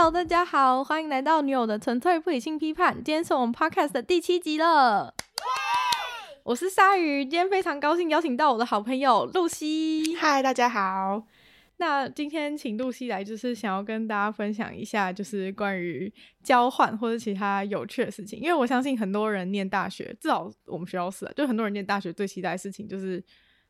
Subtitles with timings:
[0.00, 2.94] Hello，大家好，欢迎来到女友的纯粹不理性批判。
[3.02, 5.12] 今天是我们 Podcast 的第七集了。
[6.44, 10.14] 我是鲨鱼，今天非常高兴邀请到我的好朋友露西。
[10.14, 11.26] 嗨，大家好。
[11.78, 18.38] 那今天请露西来，就是想要跟大家分享一下，就是关于交换或者其他有趣的事情。
[18.38, 23.20] 因为我相信很多人念大学，至少我们学校是，就很多人念大学最期待的事情就是，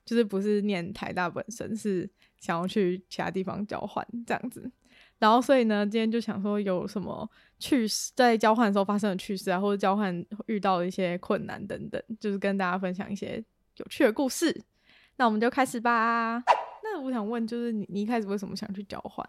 [0.05, 2.07] 就是不是念台大本身，是
[2.39, 4.71] 想要去其他地方交换这样子。
[5.19, 7.29] 然后，所以呢，今天就想说有什么
[7.59, 13.43] 趣事，在交换的时候发生的趣事啊，或者交换遇到的一些困难等等，就是跟大家分享一些
[13.77, 14.63] 有趣的故事。
[15.17, 16.43] 那我们就开始吧。
[16.85, 19.27] 那我想问，就是你，你一开始为什么想去交换？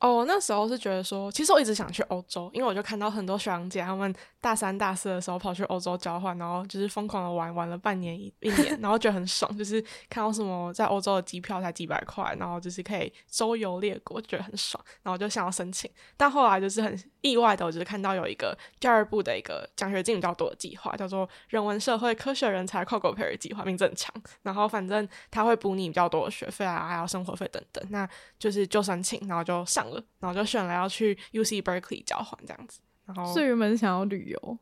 [0.00, 4.14] 哦，那时候是觉得说，其实我一直想去欧洲，因为我就看到很多学长姐他们
[4.46, 15.90] 大三、大四的时候跑去欧洲交换，然后就是疯狂的玩，玩了半年一一年，然后觉得很爽，就是看到什么在欧洲的机票才几百块，然后就是可以周游列国，觉得很爽，然后就想要申请。
[16.16, 24.14] 但后来就是很意外的，我就是看到有一个教育部的一个奖学金比较多的计划，叫做人文社会科学人才跨国培育计划，名字很长。
[24.42, 30.00] 然后反正他会补你比较多的学费啊，还有生活费等等，那就是就申请，然后就上了。
[30.20, 34.58] 然后就选了要去 UC Berkeley 交换这样子，然后所以原本想要旅游，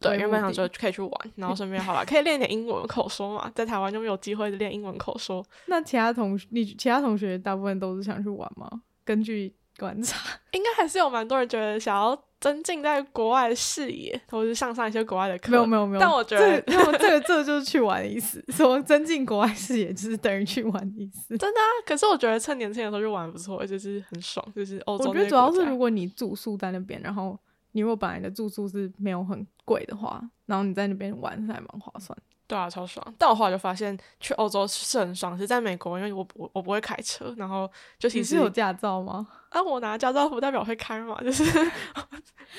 [0.00, 5.44] 对，原本想说可以去玩， 然后顺便好了可以练点英文口说嘛，在台湾就没有机会练英文口说。
[5.66, 8.68] 那其他同学，你其他同学大部分都是想去玩吗？
[9.04, 10.18] 根据观察，
[10.52, 12.20] 应该还是有蛮多人觉得想要。
[12.40, 15.50] 增进在国外的视野，或者是上上一些国外的课。
[15.50, 16.00] 没有没有没有。
[16.00, 18.42] 但我觉得，这个、这个这个就是去玩的意思。
[18.48, 21.36] 说增进国外视野，就是等于去玩的意思。
[21.36, 21.68] 真的啊！
[21.84, 25.10] 可是我觉得趁年轻的时候就玩不错，就是很爽，就是欧洲。
[25.10, 27.38] 我觉得主要是如果你住宿在那边，然后
[27.72, 32.16] 你如果本来的住宿是没有很贵的话，然后你在那边玩是还蛮划算。
[32.46, 33.14] 对啊，超爽！
[33.16, 39.24] 但我后来就发现去欧洲是很爽，是在美国，因为我我我不会开车，然后就其实有驾照吗？
[39.50, 41.44] 啊，我拿驾照不代表会开嘛，就是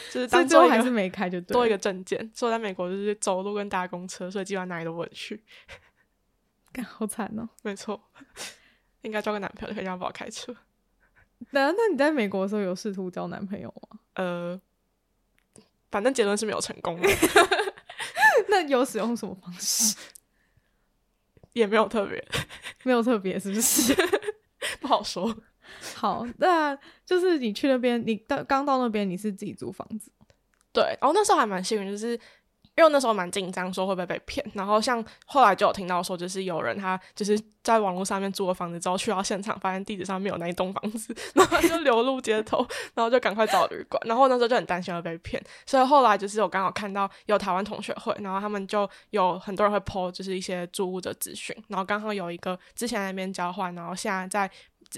[0.09, 2.17] 就是当最后还是没开就对，多一个证件。
[2.33, 5.43] 所以我在美国就是走路跟搭公车，所以基本上哪里都不能去。
[6.71, 7.49] 干好惨哦！
[7.61, 8.01] 没错，
[9.03, 10.55] 应该交个男朋友可以让我开车。
[11.49, 13.99] 那那你在美国的时候有试图交男朋友吗？
[14.13, 14.61] 呃，
[15.91, 17.09] 反正结论是没有成功的。
[18.49, 19.95] 那有使用什么方式？
[21.53, 22.25] 也没有特别，
[22.83, 23.93] 没有特别，是不是？
[24.79, 25.35] 不好说。
[25.95, 30.11] 好，那就是你去那边，你到刚到那边，你是自己租房子？
[30.73, 32.19] 对，然后那时候还蛮幸运，就是。
[32.77, 34.45] 因为那时候蛮紧张，说会不会被骗。
[34.53, 44.01] 然后像后来就有听到说，就是有人他就是在网络上面租了房子之后，去到现场发现地址上面有那一栋房子， 然后就流露街头，然后就赶快找旅馆。
[44.05, 54.49] 然后那时候就很担心会被骗，所以后来就是我刚好看到有台湾同学会，然后他们就有很多人会 po 就是一些租屋的资讯，然后刚好有一个之前在那边交换，然后现在在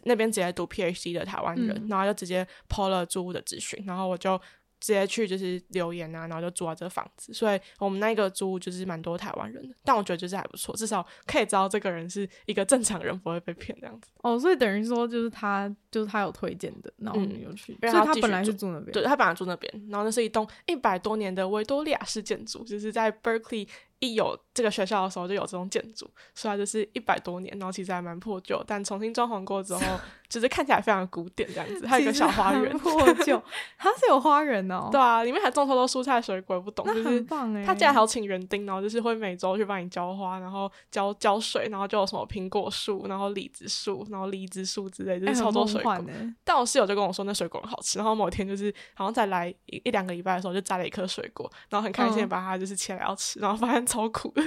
[0.03, 4.39] 那边直接读 PhD 的台湾人，嗯、然后就直接 po 了租屋的资讯，然后我就。
[4.83, 14.11] 直接去就是留言啊，然后就租了这个房子，所以我们那个租就是蛮多台湾人的，但我觉得就是还不错，至少可以知道这个人是一个正常人，不会被骗这样子。
[14.17, 23.69] 哦，所以等于说就是他就是他有推荐的，然后你有去，嗯、所以他本来是住那边，对，他本来住那边，然后那是一栋一百多年的维多利亚式建筑，就是在 Berkeley。
[24.03, 26.05] 一有这个学校的时候就有这种建筑，
[26.35, 29.81] 所以它就是一百多年，然后其实还蛮破旧，但重新装潢过之后，
[30.27, 31.85] 就是看起来非常古典这样子。
[31.87, 33.41] 还有一个小花园，破旧，
[33.77, 34.89] 它是有花园哦。
[34.91, 37.63] 对啊，里面还种超多蔬菜水果，不懂，那很棒哎。
[37.63, 45.91] 他竟然还要请园丁，然后就是会每周去帮你浇花，然后浇浇水，然后就有什么苹果树，然后李子树，然后梨子树之类，就是超多水果。
[45.91, 54.41] 欸、但我室友就跟我说那水果很好吃，然后某天就是好像再来一一两个礼拜的时候，就摘了一颗水果，然后很开心的把它就是切来要吃，然后发现超苦的。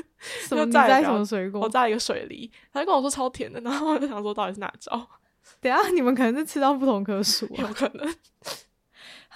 [0.49, 1.61] 什么摘什么水果？
[1.61, 5.07] 我摘一个水梨，他就跟我说超甜的，然后我就想说到底是哪招？
[5.61, 8.07] 等下你们可能是吃到不同棵树，有可能。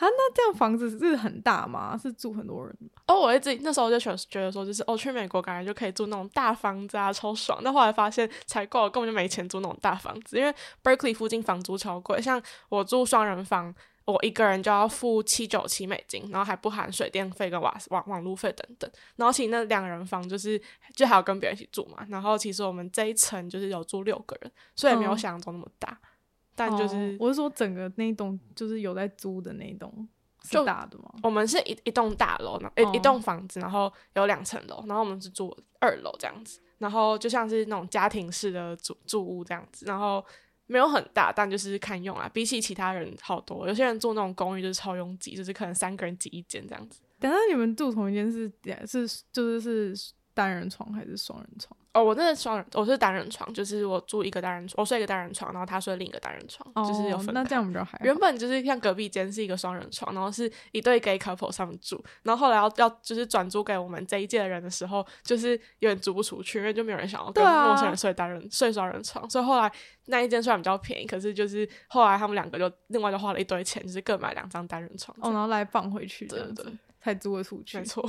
[0.00, 1.94] 啊，那这样房子是很大吗？
[2.03, 2.89] 是住很多人吗？
[3.07, 7.60] 哦，我一直那时候就觉觉得说，就是哦，去美国感觉就可以住那种大房子啊，超爽。
[7.63, 12.21] 但后来发现采购根本就没钱租那种大房子，因为 Berkeley 附近房租超贵。
[12.21, 13.74] 像我住双人房，
[14.10, 18.91] 我一个人就要付七九七美金，然后还不含水电费跟瓦网网路费等等。
[19.16, 20.60] 然后其实那两人房就是
[20.95, 22.04] 就还要跟别人一起住嘛。
[22.09, 25.89] 然后其实我们这一层就是有住六个人，所以没有想象中那么大。
[25.91, 26.09] 嗯
[26.57, 30.07] 但就是、哦，我是说整个那一栋就是有在租的那一栋
[30.42, 31.10] 是大的吗？
[31.22, 40.22] 我们是一一栋大楼，一一栋房子，然后有两层楼，然后我们是住二楼这样子，然后就像是那种家庭式的住住屋这样子，然后
[40.70, 42.30] 没有很大，但就是看用啊。
[42.32, 47.00] 比起其他人好多，有些人住那种公寓就是超拥挤，就是可能三个人挤一间这样子。
[47.18, 48.50] 等到你们住同一间是
[48.86, 51.77] 是就是是单人床还是双人床？
[51.92, 57.33] 哦，我那个双人，我是单人床，就是我住一个单人床，我睡一个单人床，然后他睡另一个单人床，哦、就是有分开。
[57.33, 58.04] 那这样我们就还好。
[58.04, 69.71] 原本就是像隔壁间是一个双人床，然后是一对 gay couple 上面住，然后后来要要就是转租给我们这一届的人的时候，就是有点租不出去，因为就没有人想要跟陌生人睡单人、啊、睡双人床，所以后来
[70.07, 76.65] 那一间虽然比较便宜，可是就是后来他们两个就另外就花了一堆钱，就是各买两张单人床，哦，然后来放回去，对对，
[77.01, 78.09] 才租得出去，没错。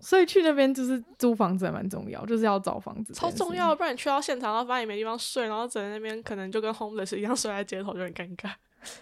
[0.00, 8.52] 所以去那边就是租房子还蛮重要，就是要找房子，超重要，不然你去到现场，然后发现你没地方睡，然后整在那边可能就跟 homeless 一样睡在街头，就很尴尬。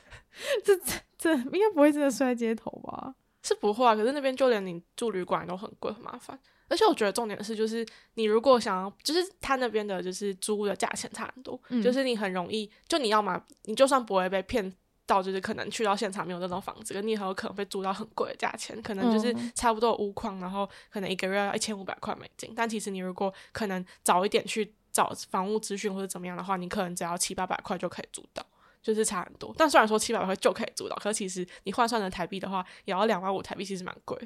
[0.65, 3.15] 这这这应该不会真的睡在街头吧？
[3.43, 6.39] 是不会啊，可是那边就连你住旅馆都很贵，很麻烦。
[6.69, 14.73] 而且我觉得重点是，就是你如果想要，就是他那边的就是租的价钱差很多，嗯、就是你很容易，就你要嘛，你就算不会被骗。
[15.07, 22.53] 到就是可能去到现场没有那种房子，跟你很有可能被租到很贵的价钱，可能就是差不多屋况，然后可能一个月要一千五百块美金。
[22.57, 28.45] 但其实你如果可能早一点去找房屋资讯或者怎么样的话，你可能只要七八百块就可以租到，
[28.83, 29.55] 就是差很多。
[29.59, 34.17] 但虽然说七百块就可以租到，可是其实你换算成台币的话，也要两万五台币，其实蛮贵。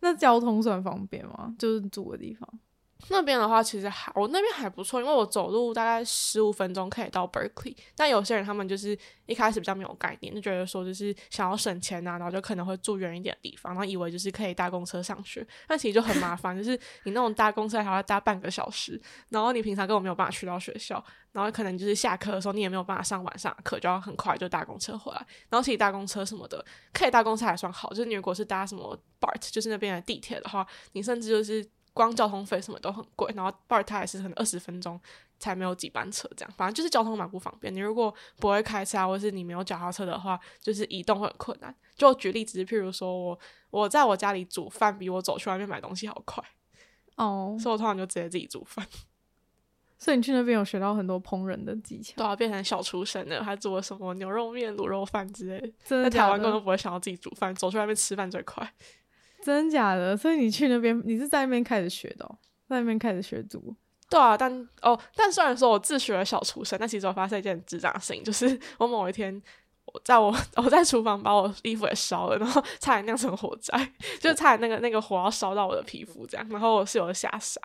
[0.00, 1.54] 那交通算方便吗？
[1.58, 2.48] 就是住的地方。
[3.10, 7.76] 那边的话，其实还我那边还不错，因为我走路大概十五分钟可以到 Berkeley。
[7.94, 25.18] 但有些人他们就是一开始比较没有概念，就觉得说就是想要省钱啊，然后就可能会住远一点的地方，然后以为就是可以搭公车上学，但其实就很麻烦，就是你那种搭公车还要搭半个小时，然后你平常根本没有办法去到学校，然后可能就是下课的时候你也没有办法上晚上的课，就要很快就搭公车回来。
[25.48, 31.66] 然后其实搭公车什么的，可以搭公车还算好，就是你如果是搭什么 BART，就是那边的地铁的话，你甚至就是。
[31.94, 35.00] 光交通费什么都很贵，然后 BART 它也是可能二十分钟
[35.38, 37.72] 才没有几班车这样，反正就是交通蛮不方便。
[37.72, 41.74] 你如果不会开车，或是你没有脚踏车的话，就是移动会很困难。
[41.96, 43.38] 就举例子，譬如说我
[43.70, 46.42] 我在我家里煮饭，比我走去外面买东西好快
[47.16, 47.60] 哦，oh.
[47.60, 48.86] 所以我通常就直接自己煮饭。
[49.96, 55.72] 所以你去那边有学到很多烹饪的技巧，对啊，变成小厨神了，还做了什么牛肉面、卤肉饭之类的。
[55.84, 56.10] 真的的？
[56.10, 58.70] 在台湾根本不会想要自己煮饭，走去外面吃饭最快。
[59.44, 60.16] 真假的？
[60.16, 62.38] 所以你去那边，你是在那边开始学的、喔，
[62.68, 63.74] 在那边开始学煮。
[64.08, 69.42] 对啊，但哦，但虽然说我自学了小厨神，但其实我发现一件智障的事情，就是我某一天，
[69.84, 77.60] 我在我我在厨房把我衣服给烧了，然后差点酿成火灾，就差点那个那个火要烧到我的皮肤这样，然后我室友吓傻，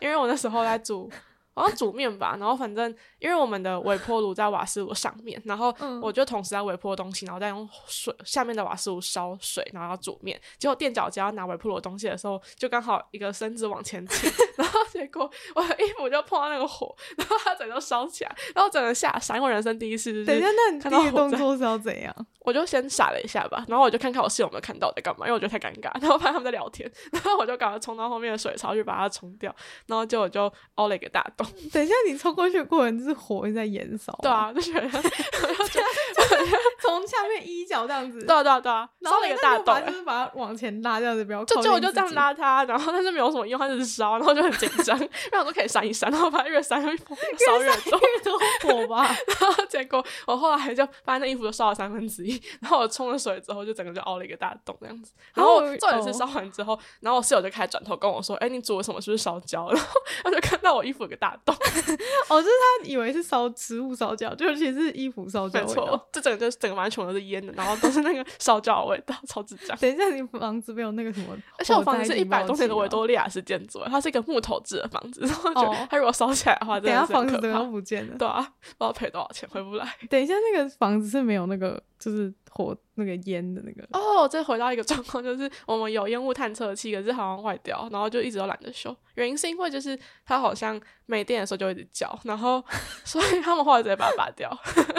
[0.00, 1.10] 因为我那时候在煮。
[1.58, 10.40] 我要煮面吧， 然后反正因为我们的微波炉在瓦斯炉上面，然后我就同时在微波东西，然后再用水下面的瓦斯炉烧水，然后要煮面。
[10.58, 20.24] 结果垫脚尖要拿微波炉东西的时候，就刚好一个身子往前倾， 然后结果我的衣服就碰到那个火，然后它整个烧起来，然后整个吓傻，因为我人生第一次就是。
[20.26, 22.14] 等一下，那你第一个动作是要怎样？
[22.40, 29.54] 我就先傻了一下吧，然后我就看看我室友有没有看到我在干嘛，因为我觉得太尴尬， 然后发现他们在聊天，然后我就赶快冲到后面的水槽去把它冲掉，
[29.86, 31.46] 然后结果就凹了一个大洞。
[31.72, 34.16] 等一下，你冲过去的过程就是火一直在燃烧。
[34.22, 34.88] 对啊，就觉得
[36.80, 38.24] 从下面衣角这样子。
[38.24, 41.44] 对啊对啊对啊，烧了一个大洞，就是把它往前拉，这样子不要。
[41.44, 49.04] 就就我就这样拉它，然后但是没有什么用，它就是烧， 然后就很紧张，然后我都可以扇一扇，然后发现越闪越烧越多，越多火吧。
[49.40, 55.12] 然后结果我后来就发现那衣服都烧了三分之一，然后我冲了水之后，就整个就凹了一个大洞这样子。
[55.34, 59.00] 然后重点是烧完之后，然后我室友就开始转头跟我说：“哎，你煮了什么？
[59.00, 59.90] 是不是烧焦了？”然后
[60.24, 61.54] 他就看到我衣服有个大洞。
[62.28, 62.50] 哦，就是
[62.82, 65.60] 他以为是烧植物烧焦，就其实是衣服烧焦。
[65.60, 69.76] 没错，这整个就整个完全都是烟的，然后都是那个烧焦的味道，超智障。
[69.78, 71.36] 等一下，你房子没有那个什么？
[71.58, 78.16] 而且我房子是一百多年的维多利亚式建筑，它是一个木头制的房子，然后就它如果烧起来的话，等下房子都不见了。
[78.18, 79.86] 对啊，不知道赔多少钱回不来。
[80.10, 83.86] 等一下，那个房子是没有那个，就是火那个烟的那个。
[83.92, 88.94] 哦，再回到一个状况，就是我们有烟雾探测器，可是好像坏掉，然后就一直都懒得修。
[89.14, 92.64] 原因是因为就是它好像没电的时候就一直叫，然后
[93.04, 94.50] 所以他们后来直接把它拔掉。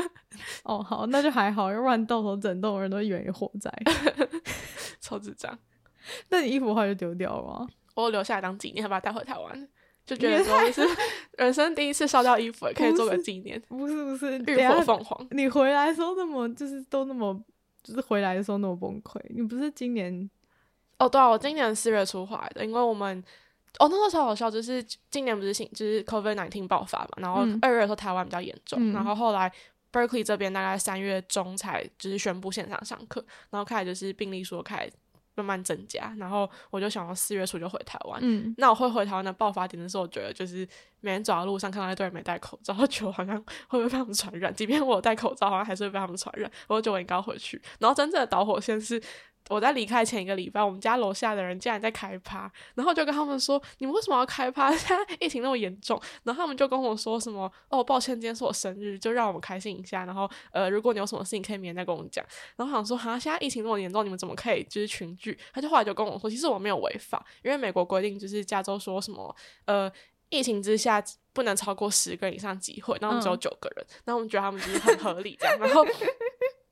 [0.63, 3.71] 哦，好，那就还好，要不然到时候整栋人都以为火灾，
[5.01, 5.57] 超智障。
[6.29, 7.67] 那你衣服后来就丢掉了吗？
[7.95, 9.69] 我留下来当纪念，还把它带回台湾，
[10.09, 10.81] 就觉得说是
[11.37, 13.61] 人生第一次烧掉衣服，也可以做个纪念。
[13.67, 15.27] 不是不是，浴火凤凰。
[15.29, 17.39] 你回来的时候那么就是都那么
[17.83, 20.27] 就是回来的时候那么崩溃，你不是今年？
[20.97, 23.23] 哦，对啊，我今年四月初回来的，因为我们
[23.77, 29.51] 哦那时候超好笑，就是今年不是新就是 COVID nineteen 爆发嘛，然后二月的时候台湾比较严重，嗯、然后后来
[29.91, 34.93] Berkeley 这边大概三月中才就是宣布线上上课，然后开始就是病例说开始。
[35.39, 38.19] 慢慢增加，然后我就想到四月初就回台湾。
[38.21, 40.67] 嗯，那我会回台湾的爆发点的时候，我觉得就是
[41.01, 43.35] 每天走在路上看到一堆人没戴口罩，觉得好像
[43.67, 44.53] 会不会被他们传染？
[44.53, 46.49] 即便我有戴口罩，好像还是会被他们传染。
[46.67, 47.61] 我就觉得我应该回去。
[47.79, 49.01] 然后真正的导火线是
[49.47, 54.71] 我在离开前一个礼拜，我们家楼下的人竟然在开趴，然后就跟他们说：“你们为什么要开趴？
[54.75, 60.05] 现在疫情那么严重。”然后他们就跟我说什么：“哦，抱歉，今天是我生日，就让我们开心一下。
[60.05, 62.23] 然后，呃，如果你有什么事情，可以明天再跟我们讲。”
[62.57, 69.91] 然后想说：“哈，现在疫情那么严重，你们怎么可以就是群聚？”他就后来就跟我说：“其实我没有违法，因为美国规定就是加州说什么，呃，
[70.29, 71.03] 疫情之下
[71.33, 75.83] 不能超过十个人以上集会，然后我们只有九个人，那、嗯、我们觉得他们就是很合理这样。”然后。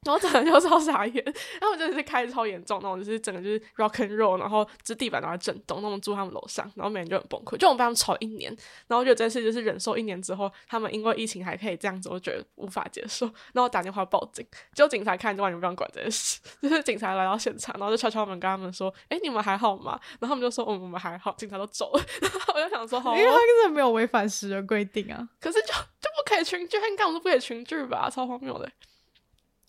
[0.08, 1.22] 然后整个就超傻眼，
[1.60, 8.50] 然后真的是开的超严重，那种就是整个就是 rock and roll，然后这地板都在震动，那种住他们楼上，然后每人就很崩溃，就我们被他们吵一年，
[8.88, 20.00] 然后我觉得这次就是忍受一年之后，他们因为疫情还可以这样子，我觉得无法接受，然后我打电话报警，结果警察看就完全不用管这件事， 就是警察来到现场，然后就敲敲门跟他们说，哎，你们还好吗？
[20.20, 28.70] 然后他们就说，嗯，我们还好，警察都走了， 然后我就想说，好，因为他根本没有违反十人规定啊，可是就就不可以群聚，他刚我说不可以群聚吧，超荒谬的。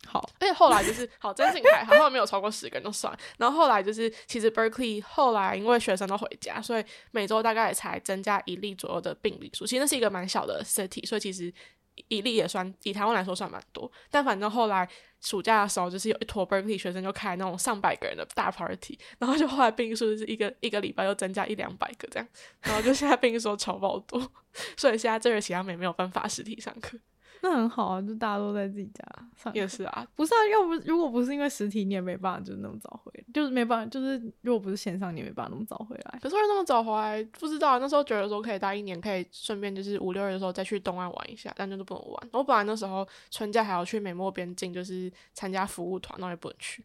[0.07, 3.14] 好，而且后来就是好，真性还好，后来没有超过十个人就算。
[3.37, 9.67] 然后后来就是，其实 Berkeley 后来因为学生都回家，所以每周大概也才增加一例左右的病例数。
[9.67, 11.52] 其实那是一个蛮小的 city，所以其实
[12.07, 13.90] 一例也算以台湾来说算蛮多。
[14.11, 14.88] 但反正后来
[15.21, 22.28] 暑假的时候，就是有一坨 Berkeley 学生就开那种上百个人的大 party，然后就后来病例数是一个一个礼拜又增加一两百个这样，
[22.62, 24.19] 然后就现在病例数超爆多，
[24.76, 26.97] 所以现在这学期他们也没有办法实体上课。
[27.40, 29.04] 那很好啊，就大家都在自己家
[29.37, 29.52] 上。
[29.54, 36.18] 也是啊，不是啊，要不如果不是因为实体，你也没办法就是那么早回，就是没办法，就是如果不是线上，你也没办法那么早回来。
[36.21, 37.23] 可是为什么那么早回来？
[37.38, 42.28] 不知道，那时候觉得说可以待一年，可以顺便就是五六月的时候再去东岸玩一下，但就是不能玩。
[42.33, 46.85] 我本来那时候春假还要去美墨边境，就是参加服务团，那也不能去。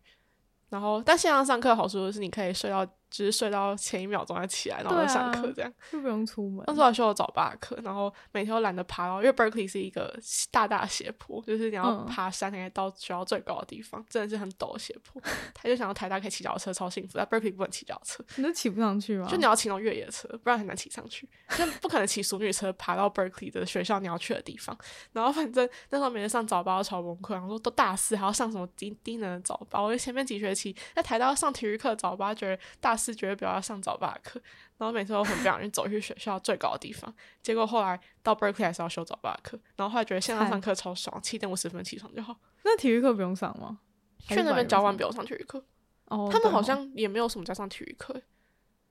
[0.70, 2.88] 然后，但线上上课好处就是你可以睡到。
[3.14, 6.64] 只是睡到前一秒钟才起来，然后再上课这样，就、啊、不用出门。
[6.66, 15.22] 那时候还修了早八课，然后每天都懒得爬到，因为 Berkeley 是一个大大斜坡，就是你要爬山才到学校最高的地方，嗯、真的是很陡的斜坡。
[15.54, 17.20] 他就想要台大可以骑脚车，超幸福。
[17.20, 19.28] 但 Berkeley 不能骑脚车，你都骑不上去吗？
[19.30, 21.30] 就你要骑那种越野车，不然很难骑上去。
[21.56, 24.76] 就不可能骑淑女车爬到 Berkeley 的学校你要去的地方。
[25.12, 29.80] 然后反正那时候每天上早八都超崩溃，然后说都大四还要上什么低低能的早八。
[29.80, 33.74] 我前面几学期在台大上体育课早八，觉得大四绝对不要上。
[33.84, 34.42] 早八课，
[34.78, 37.14] 然后每次都很不想去走去学校最高的地方。
[37.42, 42.38] 结果后来到 Berkeley 还是要修早八课，然后后来觉得线上上课超爽，七点五十分起床就好。
[42.64, 43.80] 那体育课不用上吗？
[44.20, 45.62] 去那边早晚不用上体育课。
[46.06, 48.22] 哦，他们好像也没有什么在上体育课。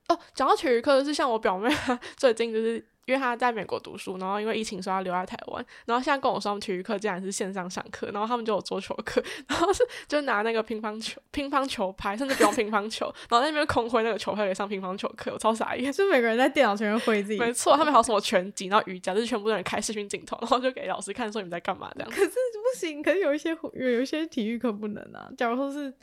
[0.09, 1.73] 哦，讲到体育课，是像我表妹
[2.15, 2.85] 最近就是。
[3.05, 5.65] 因为他在美国读书，然后因为疫情，说要留在台湾。
[5.85, 15.91] 然后现在跟我说，他们体育课竟然是线上上课，然后他们就有桌球课， 然后是就拿那个乒乓球、乒乓球拍，甚至不用乒乓球，然后在那边空挥那个球拍，可以上乒乓球课，我超傻眼。
[15.91, 17.39] 就每个人在电脑前面挥自己。
[17.39, 22.09] 没错，他们还有什么拳击，然后瑜伽，就是全部的人开视讯镜头， 然后就给老师看说你们在干嘛这样。
[22.09, 25.29] 可是不行，可是有一些有有一些体育课不能啊。
[25.37, 25.93] 假如说是。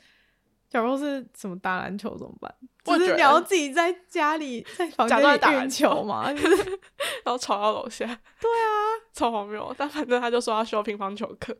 [0.71, 2.51] 假如是什么打篮球怎么办？
[2.83, 6.31] 就是你要自己在家里在房间里打篮球嘛，
[7.23, 8.05] 然后吵到楼下。
[8.39, 8.71] 对啊，
[9.13, 9.75] 超荒谬。
[9.77, 11.55] 但反正他就说要修乒乓球课，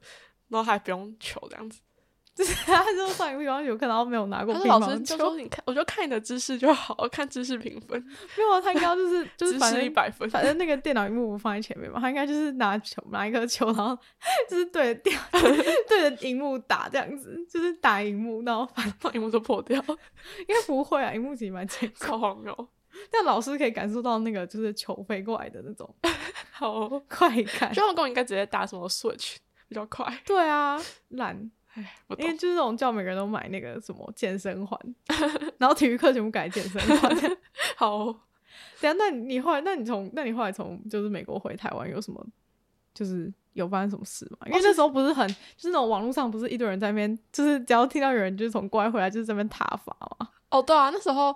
[0.49, 1.81] 然后还不用球这样子。
[2.33, 4.69] 就是 他就上乒乓球课，然后没有拿过乒乓球。
[4.79, 7.99] 老师就说：“你看，我就看你的知识就好，看知识评分。
[8.37, 13.97] ”没有啊，他应该就是就是反正一百分，反正那个电脑荧幕不放在前面嘛，他应该就是拿球拿一颗球，然后
[14.49, 15.19] 就是对着电
[15.87, 19.77] 对着荧幕打这样子，就是打荧幕，然后反正荧幕就破掉。
[20.47, 22.69] 应该不会啊，荧幕其实蛮轻，超荒谬。
[23.09, 25.93] 但老师可以感受到那个就是球飞过来的那种
[26.51, 27.73] 好快感。
[27.73, 29.35] 就他们跟我应该直接打什么 Switch
[29.67, 30.17] 比较快。
[30.25, 31.51] 对啊，懒。
[31.75, 34.79] 哎，因为就是那种叫每个人都买那个什么健身环，
[35.57, 37.17] 然后体育课全部改健身环。
[37.77, 38.05] 好，
[38.79, 42.25] 等下，那你后来，那你从，那你后来从就是美国回台湾有什么，
[42.93, 44.47] 就是有发生什么事吗？
[44.47, 50.29] 因为那时候不是很，就是那种网络上不是一堆人在那边，就是只要听到有人就是从国外回来，就是在那边挞伐嘛。
[50.49, 51.35] 哦，对啊，那时候。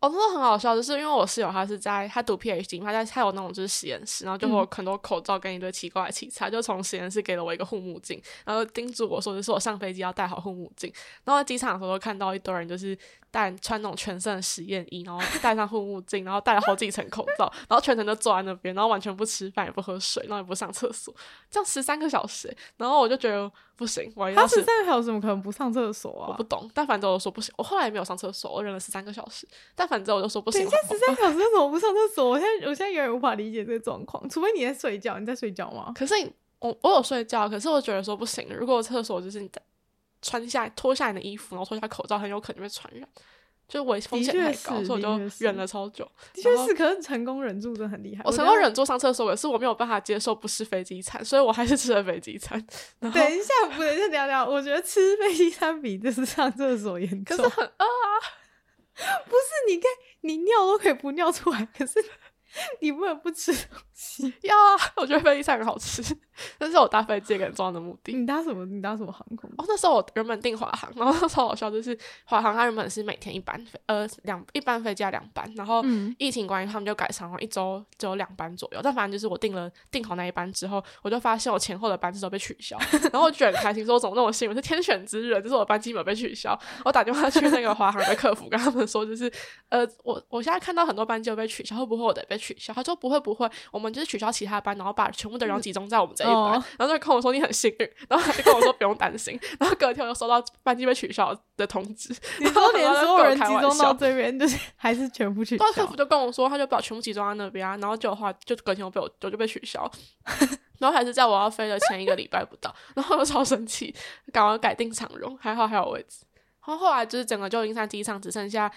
[0.00, 10.92] 哦，真的很好笑，就是因为我室友他是在他读 PhD，他在他有那种就是实验室，然后就会有很多口罩跟一堆奇怪的器材，嗯、就从实验室给了我一个护目镜，然后叮嘱我说，就是我上飞机要戴好护目镜。
[11.24, 12.96] 然后在机场的时候看到一堆人就是。
[13.30, 21.14] 戴穿那种全身的实验衣，然后戴上护目镜，然后戴了好几层口罩，然后全程都坐在那边，然后完全不吃饭，也不喝水，然后也不上厕所，
[21.50, 26.28] 这样十三个小时，然后我就觉得不行，我要十三个小时怎么可能不上厕所啊？
[26.28, 30.60] 我不懂，但反正我就说不行，我后来也没有上厕所，我忍了十三个小时，但反正我就说不行。
[30.62, 32.30] 等一下十三小时为什么不上厕所？
[32.30, 35.92] 我现在我现在有点无法理解这个状况，除非你在睡觉，你在睡觉吗？
[35.94, 36.14] 可是
[36.60, 39.60] 我我有睡觉，可是我觉得说不行，如果厕所就是你在
[40.22, 43.08] 穿下脱下你的衣服，然后脱下口罩，很有可能会传染。
[43.68, 46.10] 就我风险太高，所以我就忍了超久。
[46.32, 48.22] 的确是，可是成功忍住真的很厉害。
[48.24, 52.58] 我成功忍住上厕所，可是我没有办法接受不吃飞机餐，所以我还是吃了飞机餐。
[52.98, 54.48] 等一下，不能再聊聊。
[54.48, 58.08] 我觉得吃飞机餐比就是上厕所严重，可是很饿啊。
[58.94, 59.90] 不是，你看
[60.22, 62.02] 你尿都可以不尿出来，可是。
[62.80, 64.32] 你不能不吃东西？
[64.40, 64.92] 要啊！
[64.96, 66.02] 我觉得飞机餐很好吃，
[66.58, 68.12] 但是我搭飞机一个很重要的目的。
[68.14, 68.64] 你搭什么？
[68.66, 69.48] 你搭什么航空？
[69.58, 75.82] 哦，那时候我原本订华航，然后超好笑，就是华航它原本是每天一班飞，呃，两一班飞机要两班，然后
[76.18, 78.80] 疫情关系他们就改成了一周只有两班左右。
[78.82, 82.78] 但反正就是我订了订好那一班之后，我就发现我前后的班次都被取消，
[83.12, 86.58] 然后我就很开心，说我怎么那么幸运，是天选之人，就是我的班机没有被取消。
[86.84, 89.30] 我打电话去那个华航的客服，跟他们说，就是
[89.68, 92.72] 呃，我我现在看到很多班机都被取消，会不会我得被取消？
[92.72, 96.52] 他说不会不会，我们就是取消其他班，然后把全部的人集中在我们这一班。
[96.52, 99.38] 嗯哦、然后就跟我说你很幸运， 然后他就跟我说不用担心。
[99.58, 102.14] 然后隔天我就收到班机被取消的通知。
[102.40, 105.64] 你说连所有人集中到这边，就是还是全部取消？
[105.72, 107.76] 客服就跟我说，他就把全部集中在那边啊。
[107.78, 109.90] 然后就的话，就隔天我被我我就被取消。
[110.78, 113.94] 然后还是在我要飞的前一个礼拜不到，然后我超生气，
[114.32, 116.24] 赶快改定长荣，还好还有位置。
[116.66, 118.70] 然后后来就是整个旧金山机场只剩下。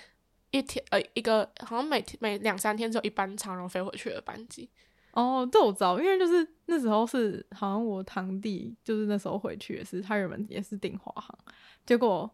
[0.54, 4.70] 一天呃，一个好像每天每两三天只有一班长荣飞回去的班机。
[5.14, 11.38] 哦，这我知道，因为就是那时候是好像我堂弟就是那时候回去也是，他原本也是订华航，
[11.86, 12.30] 结果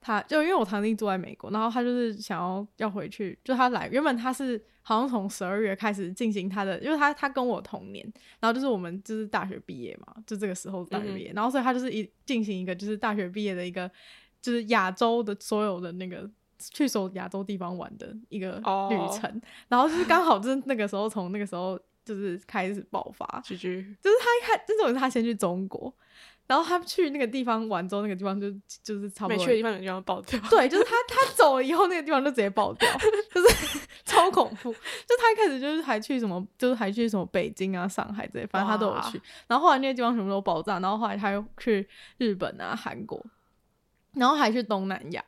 [0.00, 8.04] 他就因为我堂弟住在美国，然后他就是想要要回去，就他来原本他是好像从十二月开始进行他的，因为他他跟我同年，
[8.40, 13.90] 然后就是我们就是大学毕业嘛，就这个时候大学毕业，嗯、然后所以他就是一进行一个就是大学毕业的一个
[14.42, 16.30] 就是亚洲的所有的那个。
[16.72, 19.42] 去所亚洲地方玩的一个旅程，oh.
[19.68, 21.78] 然后就是刚好就是那个时候从那个时候
[22.08, 23.26] 就是开始爆发，
[24.00, 25.92] 就是他开，这种是他先去中国，
[26.46, 28.50] 然后他去那个地方玩之后，那个地方就
[28.82, 32.90] 就是差不多，没去的地方有地方爆掉，对，就是他他走了以后，那个地方就直接爆掉，
[33.30, 34.72] 就是 超恐怖。
[34.72, 39.20] 就他一开始就是还去什么，就是还去什么北京啊、上海这些，反正他都有去。
[39.46, 41.86] 然后后来那些地方全部都爆炸，然后后来他又去
[42.16, 43.22] 日本啊、韩国，
[44.14, 45.22] 然后还去东南亚。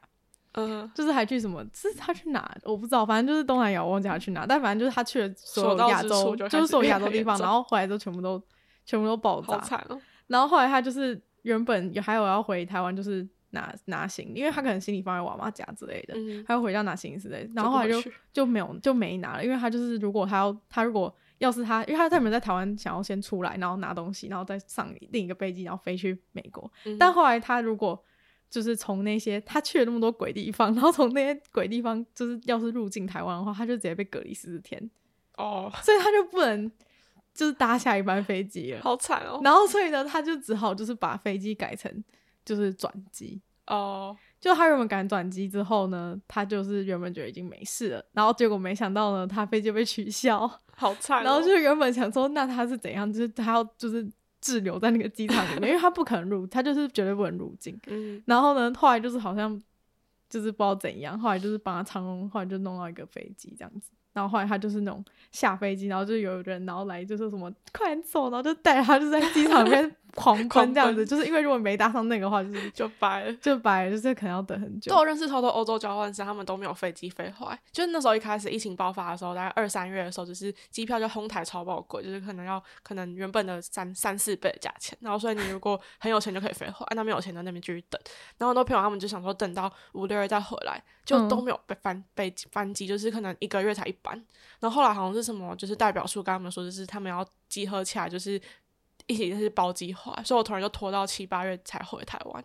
[0.52, 1.64] 嗯，就是还去什么？
[1.72, 2.50] 是他去哪？
[2.64, 4.44] 我不知道，反正就是东南亚，我忘记他去哪。
[4.46, 8.42] 但反正就是他去了所有亚洲，就，就是所有亚洲地方，然后回来之后全部都
[8.84, 9.58] 全部都爆炸。
[9.60, 10.00] 惨哦！
[10.26, 17.50] 然后后来他就是原本有还有要回台湾，就是拿拿行李，因为他可能行李放在娃娃家之类的，嗯、他要回家拿行李之类的。
[17.54, 26.70] 然后后来就就，就没有就没拿了，因为他就是如果他要他如果要是他，因为他他们在台湾想要先出来，然后拿东西，然后再上另一个飞机，然后飞去美国。
[26.84, 28.04] 嗯、但后来他如果
[28.50, 34.90] 就是从那些他去了那么多鬼地方，然后从那些鬼地方，就是要是入境台湾的话，他就直接被隔离十四天
[35.36, 36.70] 哦，所以他就不能
[37.32, 39.40] 就是搭下一班飞机了，好惨哦。
[39.44, 42.04] 然后所以呢，他就只好就是把飞机改成
[42.44, 44.16] 就是转机哦。
[44.40, 51.24] 就他原本赶转机之后呢，他就是原本觉得已经没事了，然后结果没想到呢，他飞机被取消，好惨哦。
[51.24, 53.10] 然后就原本想说，那他是怎样？
[53.12, 54.10] 就是他要就是。
[54.40, 57.78] 滞留在那个机场里面，因为他不可能入，他就是绝对不能入境。
[57.88, 59.60] 嗯，然后呢，后来就是好像
[60.28, 63.90] 就是不知道怎样，后来就是帮他长荣，后来就弄到一个飞机这样子。
[64.12, 74.90] 然后后来他就是那种下飞机，然后就有人然后来就说什么快点走，然后就带他就在机场里面狂奔这样子，就是因为如果没搭上那个话，就是就白了，就白了，就是可能要等很久。
[74.90, 77.58] 都有认识超多欧洲交换生，他们都没有飞机飞回来。
[77.72, 84.96] 就是那时候一开始疫情爆发的时候，大概二三月的时候，就是机票就哄抬超爆贵，就是可能要可能原本的三三四倍的价钱。
[85.00, 88.00] 然后所以你如果很有钱就可以飞回来，那没有钱在那边继续等。
[88.38, 94.14] 然后很多朋友他们就想说等到五六月再回来，就都没有被翻被翻机，就是可能一个月才一班。
[94.58, 98.40] 然后后来好像是什么，就是代表处跟他们说，就是他们要集合起来，就是
[99.10, 102.44] 一起就是包机回来，所以我突然就拖到七八月才回台湾，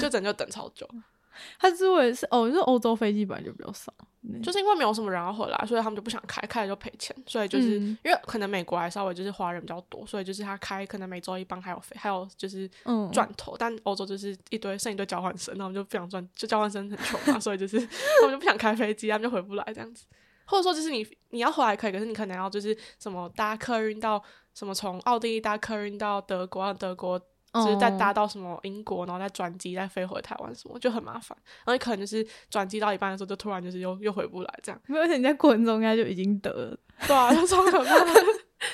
[0.00, 0.88] 就整就等超久。
[1.58, 1.74] 他以
[2.14, 3.92] 是哦，就是欧洲飞机本来就比较少，
[4.40, 7.14] 就是因为没有什么人要回来，所以他们就不想开，开了就赔钱。
[7.26, 12.70] 所以就是、嗯、因为可能美国还稍微就是华人比较多，所以就是他开可能每周一班还有飞，还有就是
[13.12, 13.52] 赚头。
[13.54, 17.80] 嗯、但欧洲就是一堆剩一堆交换生，他们就不想赚，就交换生很穷嘛，所以就是
[18.22, 20.04] 他们就不想开飞机，他们就回不来这样子。
[20.46, 24.22] 或者说，就是你你要回来可以，可是你可能要就是什么搭客运到
[24.54, 31.36] 什么从奥地利搭客运到德国，德国就是再搭到什么英国，然后再转机再飞回台湾，什么就很麻烦。
[31.58, 34.80] 然后你可能就是转机到一半的时候，就突然就是又又回不来这样。
[34.88, 36.76] 而且你在过程中应该就已经得了，
[37.06, 37.94] 对啊， 就超可怕。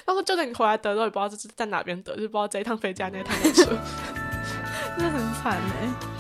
[0.07, 3.65] 他说就算你回来得都也不知道这是在哪边得，就是不知道这一趟飞机那趟车，
[4.97, 6.20] 真的很惨哎。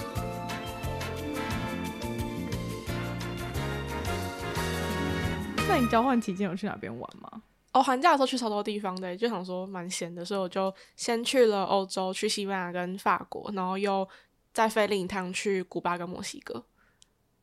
[5.70, 7.42] 那你交换期间有去哪边玩吗？
[7.72, 14.06] 哦，寒假的时候去超多地方的，就想说蛮闲的，所以我就先去了欧洲，去西班牙跟法国，然后又
[14.52, 16.64] 再飞另一趟去古巴跟墨西哥，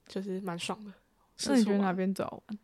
[0.09, 0.91] 就是蛮爽的。
[1.45, 2.59] 那你觉得哪边最好玩？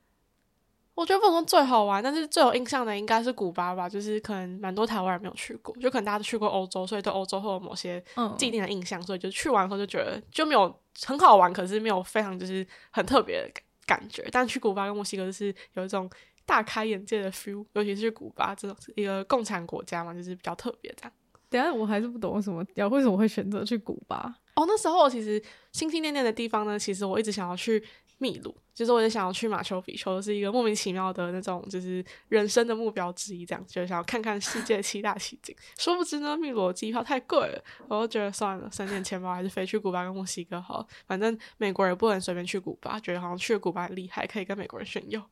[0.95, 8.04] 我觉得不能说最好玩，但是最有印象的应该是古巴吧，就是可能蛮多台湾人没有去过，就可能大家都去过欧洲，所以对欧洲会有某些
[8.38, 13.49] 既定的印象，嗯、所以就去完后就觉得就没有很好玩，可是没有非常就是很特别的
[13.86, 14.28] 感觉。
[14.32, 16.10] 但去古巴跟墨西哥就是有一种
[16.46, 21.12] 大开眼界的 feel，尤其是去古巴这种一个共产国家嘛，就是比较特别这样。
[21.50, 24.65] 等下我还是不懂为什么要为什么会选择去古巴哦？
[24.67, 25.41] 那时候其实
[25.72, 27.84] 心心念念的地方呢，其实我一直想要去。
[28.24, 35.54] 秘鲁，其实我也想要去马丘比丘，是一个莫名其妙的那种，就是人生的目标之一，这样就想要看看世界七大奇景。
[35.78, 40.88] 殊不知呢，秘鲁的机票太贵了，我就觉得算了，省点钱吧，还是飞去古巴跟墨西哥好。
[41.06, 45.30] 反正美国人不能随便去古巴，觉得好像去了古巴很厉害，可以跟美国人炫耀。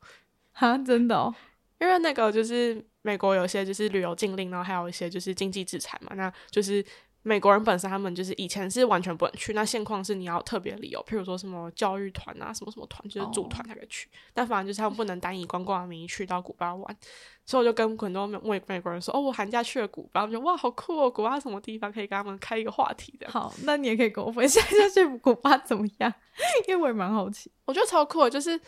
[0.52, 1.34] 哈，真的哦？
[1.80, 6.84] 因为那个就是美国有些就是旅游禁令，然后还有一些就是经济制裁嘛，那就是。
[7.24, 14.08] 美国人本身他们就是以前是完全不能去，那现况是你要特别理由，譬如说什么教育团啊，什么什么团，就是组团才可以去。
[14.08, 14.14] Oh.
[14.34, 16.96] 但反正就是他们不能单以观光的名义去到古巴玩，
[17.46, 23.30] 所以我就跟很多美美国人说，哦，我寒假去了古巴，我觉得哇，好酷哦，古巴什么地方可以跟他们开一个话题的。
[23.30, 26.12] 好，那你也可以跟我分享一下去古巴怎么样，
[26.66, 27.52] 因为我也蛮好奇。
[27.66, 28.60] 我觉得超酷的，就是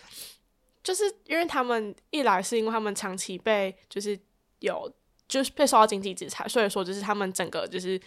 [0.85, 4.17] 就是因为他们一来是因为他们长期被就是
[4.61, 4.89] 有
[5.27, 8.01] 就是被受到经济制裁，所以说就是他们整个就是。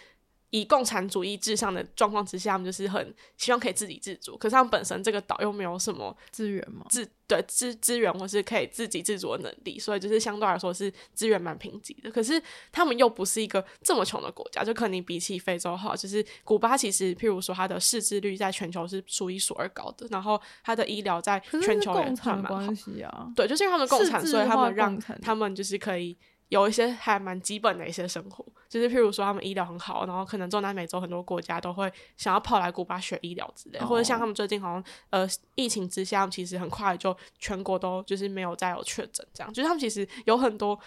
[0.50, 4.36] 以共产主义至上的状况之下，他们就是很希望可以自给自足。
[4.36, 12.10] 可是他们本身这个岛又没有什么资源嘛，资对资资源或是可以自给自足的能力，所以就是相对来说是资源蛮贫瘠的。
[12.10, 22.72] 可是他们又不是一个这么穷的国家，就可能比起非洲好，就是古巴其实，譬如说它的识字率在全球是数一数二高的，然后它的医疗在全球也算蛮好。
[23.04, 26.16] 啊、对，就是因为他们共产，所以他们让他们就是可以。
[26.48, 40.78] 有一些还蛮基本的一些生活，就是譬如说他们医疗很好，然后可能中南美洲很多国家都会想要跑来古巴学医疗之类，哦、或者像他们最近好像呃疫情之下，其实很快就全国都就是没有再有确诊这样，就是他们其实有很多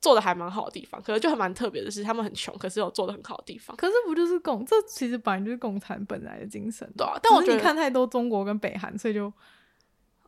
[0.00, 3.76] 做的还蛮好的地方，可是就还蛮特别的是他们很穷，可是有做的很好的地方。
[3.76, 7.18] 可是不就是共这其实本来就是共产本来的精神，对啊。
[7.22, 9.30] 但我觉得你看太多中国跟北韩，所以就。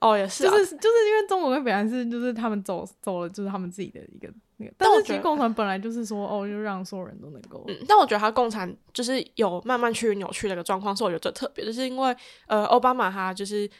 [0.02, 4.72] 哦，也是、啊，就是就是因为中国跟北韩是，就是他们走走了，就是他们自己的一个那个。
[4.76, 7.64] 但是其实共产本来就是说，哦，就让所有人都能够。
[7.68, 12.16] 嗯，但我觉得他共产就是有慢慢去扭曲的一个状况，是我觉得最特别，就是因为
[12.48, 13.70] 呃，奥巴马他就是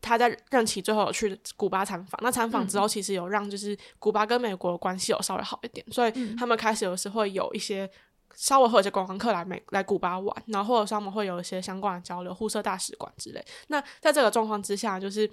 [0.00, 7.90] 他在任期最后有去古巴参访，那参访之后其实有让就是古巴跟美国的关系有稍微好一点，所以他们开始有时会有一些
[8.36, 13.44] 稍微会有一些观光客来美来古巴玩，然后或者是他们会有一些相关的交流，互设大使馆之类。
[13.66, 15.28] 那在这个状况之下，就是。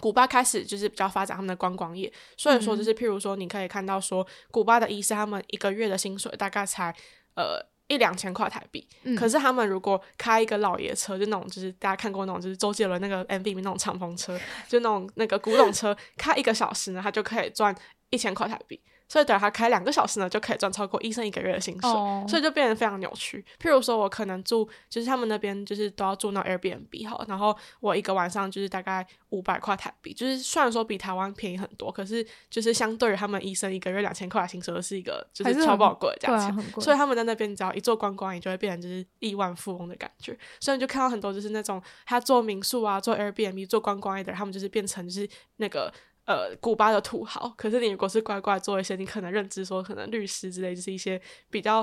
[0.00, 6.94] 古巴开始就是比较发展他们的观光业，所以说就是譬如说，你可以看到说，古巴的医生他们一个月的薪水大概才
[7.34, 17.74] 呃一两千块台币，嗯、可是他们如果开一个老爷车，就那种就是大家看过那种就是周杰伦那个 MV 里面那种敞篷车，就那种那个古董车，开一个小时呢，他就可以赚
[18.10, 18.80] 一千块台币。
[19.08, 22.28] 所以等他开两个小时呢，就可以赚超过医生一个月的薪水，oh.
[22.28, 23.44] 所以就变得非常扭曲。
[23.58, 36.54] 譬如说，我可能住，就是他们那边就是都要住那 Airbnb 好，然后我一个晚上就是大概五百块台币，就是虽然说比台湾便宜很多，可是就是相对于他们医生一个月两千块的薪水，是一个就是超宝贵的价钱。
[36.54, 40.36] 啊、所以他们在那边只要一做观光，你就会变成就是亿万富翁的感觉。
[40.60, 45.90] 所以你就看到很多就是那种他做民宿啊，做 Airbnb 做观光的人，他们就是变成就是那个。
[46.28, 51.80] 呃，古巴的土豪，可是你如果是乖乖做一些，你可能认知说，可能律师之类，就是一些比较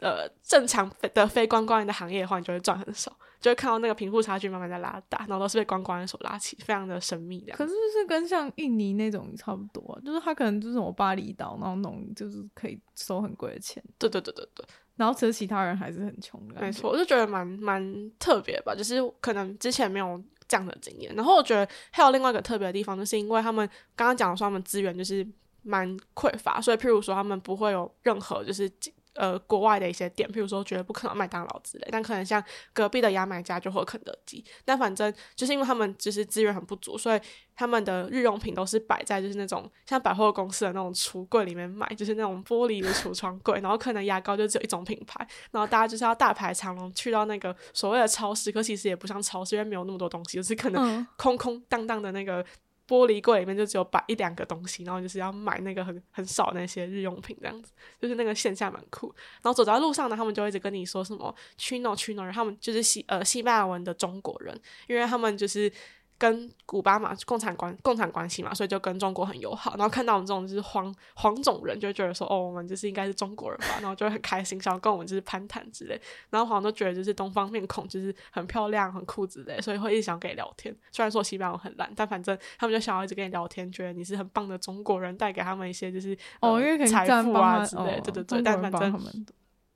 [0.00, 3.10] 呃正常的非观光人的行业的话，你就会赚很少，
[3.40, 7.52] 就会看到那个贫富差距慢慢在拉大，然后都是被观光人所拉起，非常的神秘的。
[7.54, 13.82] 可是是跟像印尼那种差不多，就是他可能就是我巴厘岛，然后那种就是可以收很贵的钱。
[13.98, 14.64] 对对对对对。
[14.94, 16.60] 然后其实其他人还是很穷的。
[16.60, 20.22] 没错，我就觉得蛮蛮特别吧，就是可能之前没有。
[20.54, 25.26] 这样的经验，然后我觉得还有另外一个特别的地方，就是因为他们刚刚讲的说他们资源就是
[25.62, 28.70] 蛮匮乏，所以譬如说他们不会有任何就是。
[29.14, 34.44] 呃，国外的一些店，譬如说觉得不可能麦当劳之类，但可能像隔壁的牙买加就会有肯德基。
[34.64, 37.20] 但反正就是因为他们就是资源很不足，所以
[37.54, 43.58] 他们的日用品都是摆在就是那种像百货公司的那种橱柜里面买，就是那种玻璃的橱窗柜。
[43.62, 52.44] 然后可能牙膏就只有一种品牌，然后大家就是要大排长龙去到那个所谓的超市，可其实也不像超市，因为没有那么多东西，就是可能空空荡荡的那个。
[52.86, 59.06] 玻璃柜里面就只有摆一两个东西，然后就是要买那个很很少那些日用品这样子，就是那个线下蛮酷。
[59.42, 65.72] 然后走在路上呢，他们就一直跟你说什么 Chino Chino，他们就是西呃西班牙文的中国人，因为他们就是
[66.16, 69.74] 跟古巴嘛，共产关共产关系嘛，所以就跟中国很友好。
[69.76, 76.00] 然后看到我们这种就是黄黄种人，就觉得说，哦，我们就是应该是中国人吧，然后就会很开心，想要跟我们就是攀谈之类。
[76.30, 80.74] 然后好像都觉得就是东方面孔就是很漂亮、很酷之类，所以会一直想跟你聊天。
[80.92, 87.82] 虽然说西班牙很烂，但反正他们就想要一直跟你聊天，觉得你是很棒的中国人，带给他们一些就是哦，因为财富啊之类。
[87.82, 89.26] 哦、对对对，但反正。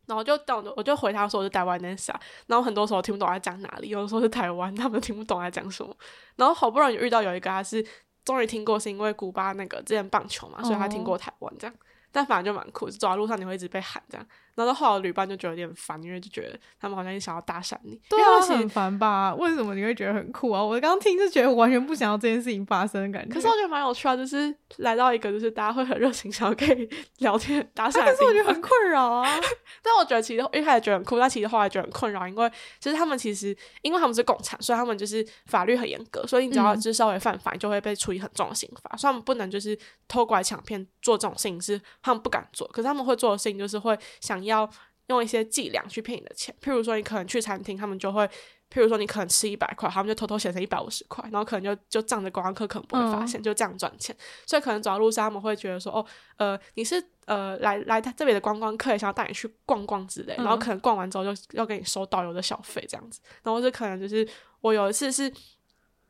[0.09, 5.95] 然后就到我就回他说我是台湾人啥，然后很多时候听不懂他讲哪里，有的时候是台湾，他们听不懂他讲什么。
[6.37, 7.85] 然后好不容易遇到有一个他是
[8.25, 11.77] 终于听过，是因为古巴那个之前棒球嘛，所以他听过台湾这样。
[12.11, 14.27] 但反正就蛮酷，就走在路上你会一直被喊这样。
[14.59, 19.33] 然后到后来旅伴就觉得有点烦，因为就觉得他们好像也想要搭讪你，对啊，很烦吧？
[19.37, 20.61] 为什么你会觉得很酷啊？
[20.61, 23.33] 我刚刚听就觉得完全不想要这件事情发生的感觉。
[23.33, 28.07] 可是我觉得蛮有趣啊，就是来到一个就是大家会很热情，想要可以聊天搭讪、啊。
[28.07, 29.29] 可是我觉得很困扰啊。
[29.81, 38.91] 但我觉得其实一开始觉得很酷，但其实后来觉得很困扰，因为其实他们其实因为他们是共产，所以他们就是法律很严格，所以你只要就是稍微犯法，你就会被处以很重的刑罚。
[38.95, 42.67] 嗯、所以他们不能就是偷拐抢骗做这种事情，是他们不敢做。
[42.69, 44.69] 可是他们会做的事情就是会想要。
[45.11, 48.27] 用一些伎俩去骗你的钱，譬如说你可能去餐厅，他们就会，
[48.71, 54.15] 譬如说你可能吃一百块，他们就偷偷写成一百五十块，然后可能就就仗着观光客可能不会发现，嗯、就这样赚钱。
[54.45, 56.05] 所以可能走在路上，他们会觉得说，哦，
[56.37, 63.23] 呃，你是呃来来他这里的观光客，也想要带你去逛逛之类，然后可能逛完之后就要给你收导游的小费这样子。
[63.43, 64.29] 然后这可能就是
[64.61, 65.33] 我有一次是。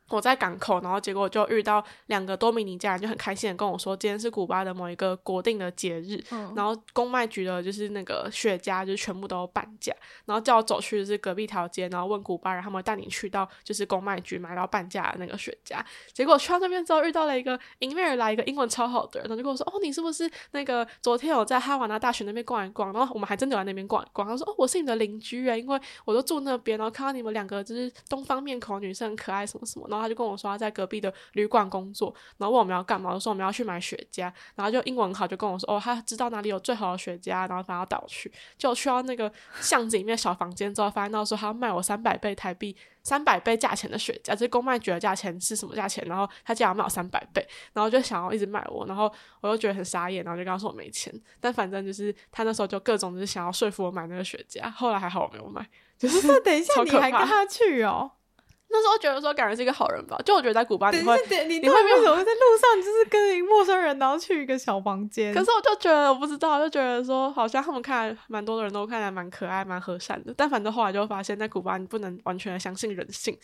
[0.08, 9.92] 我在港口，然后结果就遇到两个多米尼加人，就很开心的跟我说，今天是古巴的某一个国定的节日，嗯、然后公卖局的就是那个雪茄就全部都半价，
[10.24, 15.80] 然后叫我走去就是隔壁条街，然后问古巴人他们带你去到就是公卖局买到半价的那个雪茄，
[16.12, 39.30] 结果去到那边之后遇到了一个迎面而来一个英文超好的人，然后就跟我说，哦，你是不是那个昨天有在哈瓦那大学那边逛一逛，然后我们还真的在那边逛一逛，他说，哦，我是你的邻居啊，因为我都住那边，然后看到你们两个就是东方面孔女生很可爱什么什么，然后他就跟我说他在隔壁的旅馆工作，然后问我们要干嘛，我说我们要去买雪茄，然后就英文好，就跟我说哦，他知道哪里有最好的雪茄，然后反正要带我去，就去到那个
[39.60, 46.04] 巷子里面小房间之后，发现到说他要卖我三百倍台币，三百倍价钱的雪茄，这公卖局的价钱是什么价钱？
[46.06, 55.66] 然后他竟然要卖我三百倍，然后就想要一直卖我，然后我又觉得很傻眼，然后就跟他说我没钱，但反正就是他那时候就各种就是想要说服我买那个雪茄，后来还好我没有买，
[55.98, 58.12] 就是等一下你还跟他去哦。
[58.70, 65.32] 那时候觉得说感觉是一个好人吧，就我觉得在古巴你会，你会为什么在路上就是跟一个陌生人，然后去一个小房间？
[65.32, 73.36] 可是我就觉得我不知道，就觉得说好像他们看来蛮多的人都看起来蛮可爱、蛮和善的，但反正后来就发现，在古巴你不能完全相信人性。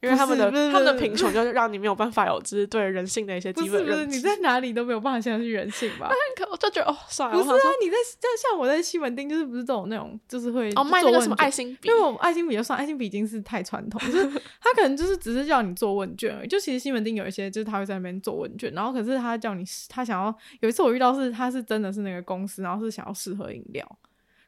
[0.00, 6.08] 因为他们的他们的贫穷，就是让你没有办法有就是对人性的一些基本认是，不是，你在哪里都没有办法相信人性吧？
[6.36, 7.36] 可我就觉得哦，算了。
[7.36, 14.24] 不是啊，你在就像我在西门町，就是不是这种那种，就是会哦卖那个什么爱心笔，因为我们爱心笔就算爱心笔已经是太传统，就是
[14.62, 16.48] 他可能就是只是叫你做问卷而已。
[16.48, 23.98] 就其实西门町有一些，就是他会在那边做问卷，然后可是他叫你，他想要有一次我遇到是他是真的是那个公司，然后是想要试喝饮料。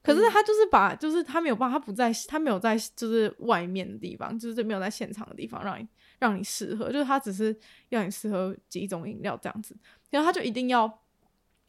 [0.03, 5.87] 可是他就是把，就是他没有办法，他不在，他没有在，就是外面的地方，就是没有在现场的地方让你
[6.19, 7.55] 让你试喝，就是他只是
[7.91, 9.77] 要你试喝几种饮料这样子，
[10.11, 11.01] 然后他就一定要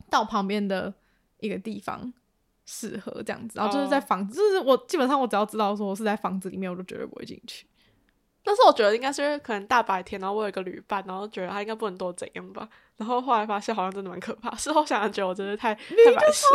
[0.09, 0.93] 到旁边的
[1.39, 2.13] 一个地方
[2.65, 7.65] 试喝这样子，然后就是在房子，就是我基本上我只要知道说我是在房子里面，我就绝对不会进去。
[8.43, 12.67] 但是我觉得应该是因为可能大白天，然后我有一个旅伴，然后觉得他应该不能多怎样吧。
[12.97, 14.55] 然后后来发现好像真的蛮可怕。
[14.55, 16.45] 事后想想觉得我真的太太白痴，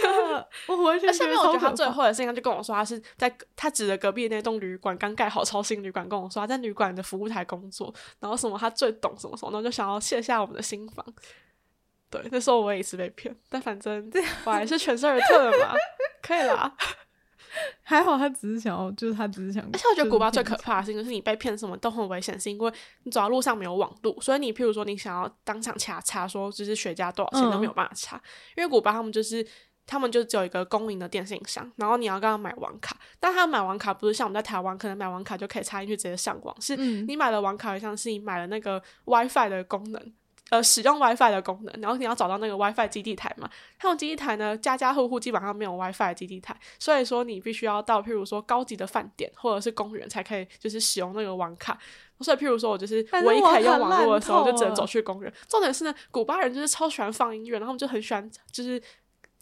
[0.00, 0.48] 可怕了。
[0.68, 1.08] 我完全。
[1.10, 11.04] 而且我觉得他最后的事情，他就跟我说他是在他指着隔壁那栋旅馆刚盖好超新旅馆，跟我说他在旅馆的服务台工作，然后什么他最懂什么什么，然后就想要卸下我们的心防。
[12.10, 14.12] 对，那时候我也是被骗，但反正
[14.44, 15.74] 我还是全身而退了嘛，
[16.22, 16.72] 可以啦。
[17.82, 19.62] 还好，他只是想要，就是他只是想。
[19.72, 22.72] 而且我觉得古巴最可怕的事情就是你被骗什么都很危险，是因为
[23.04, 28.22] 你走在路上没有网路，所以你譬如说你想要当场查查说就是雪茄多少钱都没有办法查，嗯、
[28.56, 29.46] 因为古巴他们就是
[29.86, 40.12] 他们就只有一个公营的电信商，然后你要跟他买网卡，但他买网卡不是像我们在台湾可能买网卡就可以插进去直接上网，是你买了网卡，好像是你买了那个 WiFi 的功能。
[40.52, 43.48] 呃，使用 WiFi 的功能，然后你要找到那个 WiFi 基地台嘛？
[43.78, 51.78] 它种基地台呢，家家户户基本上没有 WiFi 基地台，所以说你必须要到，譬如说高级的饭店或者是公园才可以，就是使用那个网卡。
[52.20, 55.32] 所以，譬如说我就是唯一可以用网络的时候，就只能走去公园。
[55.48, 58.80] 重点是呢，古巴人就是超喜欢放音乐，然后他们就很喜欢就是。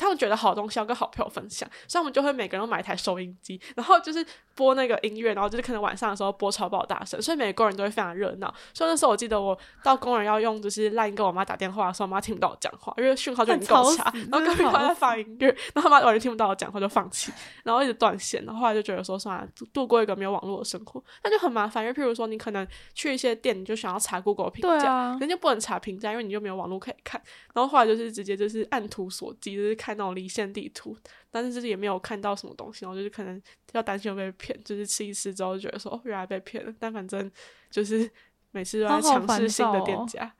[0.00, 8.52] 他们觉得好东西要跟好朋友分享，所以我们就会每个人都买一台收音机，然后就是播那个音乐，然后就是可能晚上的时候播超爆大声，所以每个人都会非常热闹。
[8.72, 17.30] 所以那时候我记得我到工人要用就是 LINE 跟我妈打电话的时候，我妈听不到我讲话，因为讯号就很够差，然后隔壁还在放音乐，然后他妈完全听不到我讲话就放弃，
[17.64, 21.84] 然后一直断线，然后后来就觉得说算了，度过一个没有网络的生活，那就很麻烦。
[21.84, 27.20] 因为譬如说你可能去一些店，你就想要查 Google 评价，人家、啊、不能查评价，因为你就没有网络可以看。
[27.54, 30.96] 然后后来就是直接就是按图索骥，就是看那种离线地图，
[31.30, 33.40] 但是就是也没有看到什么东西，然后就是可能
[33.72, 36.74] 要担心会被骗，就是吃一吃之后就觉得说哦，原来被骗了。
[36.78, 37.30] 但反正
[37.70, 38.10] 就是
[38.50, 40.32] 每次都在尝试新的店家。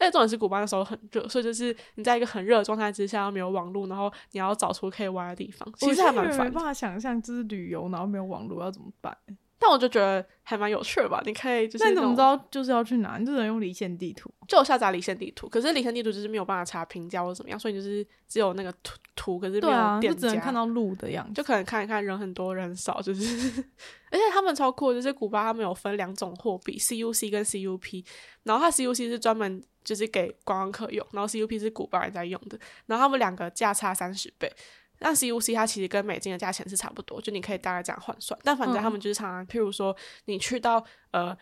[0.00, 6.38] 但重点是古巴的时候很热，所以就是你在一个很热的状态之下，又没有网络，然后你要找出可以玩的地方，其实还蛮烦。
[6.38, 9.16] 我没办法想象，就是旅游然后没有网络要怎么办？
[9.58, 11.90] 但我就觉得还蛮有趣的吧，你可以就是那。
[11.90, 13.18] 你怎么知道就是要去哪？
[13.18, 15.48] 你就只能用离线地图，就有下载离线地图。
[15.48, 23.64] 可是离线地图就是没有办法查评价或怎么样，所以就是只有那个图图，可是没有店家，啊、就只能看到路的样子，就可能看一看人很多人少，就是。
[24.10, 28.02] 而且他们超酷，就是古巴他们有分两种货币，CUC 跟 CUP。
[28.44, 32.58] 然后它 CUC 是专门就是给观光客用，然后 CUP 是古巴人在用的。
[32.86, 34.50] 然后他们两个价差三十倍。
[34.98, 38.38] 但 CUC 它其实跟美金的价钱是差不多，就你可以大概这样换算。
[38.42, 41.36] 但反正他们就是常常，譬如说你去到呃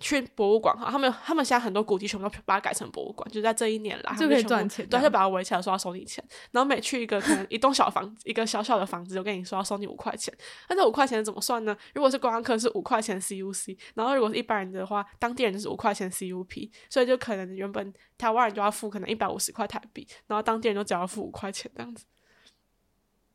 [0.00, 6.24] 去博物馆哈，他们他们现在很多古迹全部都把它改成博物馆，就在这一年啦就可以赚钱，对，就把它围起来说要收你钱。
[6.52, 10.34] 然后每去一个可能一栋小房子，一个小小的房子，就跟你说要收你五块钱。
[10.70, 11.76] 那这五块钱怎么算呢？
[11.94, 22.06] 如果是观光客是五块钱 CUC，然后如果是一般人的话，当地人就是五块钱 CUP，所以就可能原本台湾人就要付可能一百五十块台币，然后当地人就只要付五块钱这样子。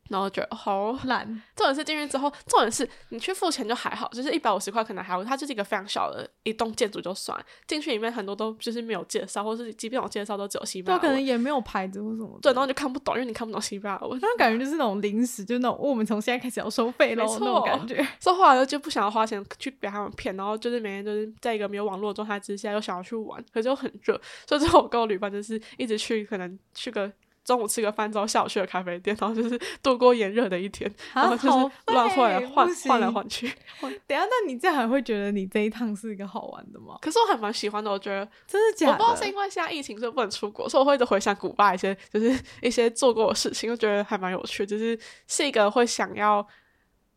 [0.10, 27.12] 然后觉得好懒，重点是进去之后，重点是你去付钱就还好，就是一百五十块可能还好，它就是一个非常小的一栋建筑就算，进去里面很多都就是没有介绍，或是即便有介绍都只有西班牙文，对，可能也没有牌子或什么，对，然后就看不懂，因为你看不懂西班牙文，那感觉就是那种临时，就那种我们从现在开始要收费喽，那种感觉，所以后来就不想要花钱去给他们骗，然后就是每天就是在一个没有网络的状态之下，又想要去玩，可是又很热，所以最后我跟我旅伴就是一直去，可能去个。
[27.50, 33.52] 中午吃个饭之后，下午去了咖啡店，然后就是度过炎热的一天，啊、然后就是乱换来换换来换去。
[34.06, 37.00] 等下，那你这样还会觉得你这一趟是一个好玩的吗？
[37.02, 38.92] 可是我还蛮喜欢的，我觉得真的假的？
[38.92, 46.48] 我不知道是因为现在疫情所以不能出国，所以我会一直回想古巴一些就是一些做过的事情，就觉得还蛮有趣，就是是一个会想要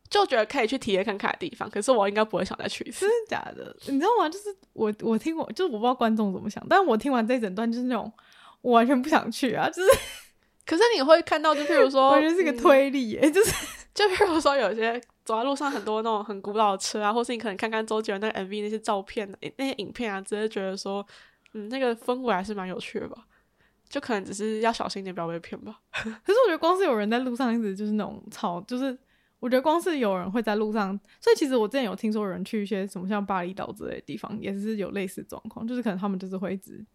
[0.08, 1.68] 就觉得可以去体验看看的地方。
[1.68, 3.06] 可是我应该不会想再去一次。
[3.06, 3.76] 真的假的？
[3.88, 4.28] 你知道吗？
[4.28, 8.10] 就是我我听过，就是我不知道观众怎么想，但是我听完这一整段就是那种
[8.62, 9.88] 我完全不想去啊，就是。
[10.64, 13.52] 可是你会看到，就譬如说，我觉得是个推理耶，嗯、就是
[13.92, 21.04] 就譬如说，有些走在路上很多那种很古老的车啊，或是你可能看看周杰伦那个 MV 那些照片、那些影片啊，直接觉得说，
[21.52, 23.26] 嗯，那个氛围还是蛮有趣的吧。
[23.88, 25.80] 就可能只是要小心点，不要被骗吧。
[25.92, 28.96] 可是我觉得光是有人在路上一直就是那种吵，就是
[29.40, 36.86] 我觉得光是有人会在路上，所以其实我之前有听说有人去一些什么像巴厘岛之类的地方，也是有类似状况，就是可能他们就是会一直。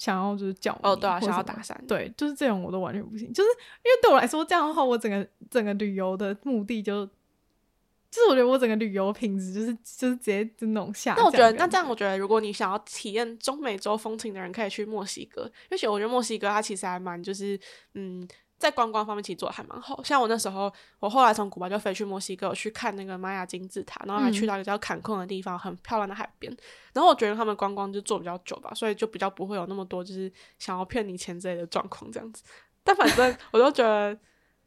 [0.00, 11.22] 想要就是叫哦，对啊，想要搭讪，对，就是这种我都完全不行，就是因为对我来说这样的话，我整个整个旅游的目的就，就是我觉得我整个旅游品质就是就是直接就那种下降。
[11.22, 17.60] 那我觉得那这样，我觉得如果你想要体验中美洲风情的人，可以去墨西哥，而且我觉得墨西哥它其实还蛮就是
[17.92, 18.26] 嗯。
[18.60, 26.54] 在观光方面其实做的还蛮好，像我那时候，我后来从古巴就飞去墨西哥，我去看那个玛雅金字塔，然后还去到一个叫坎昆的地方，很漂亮的海边。
[26.92, 32.42] 然后我觉得他们观光就做比较久吧，所以就比较不会有那么多就是想要骗你钱之类的状况这样子。
[32.84, 34.14] 但反正我都觉得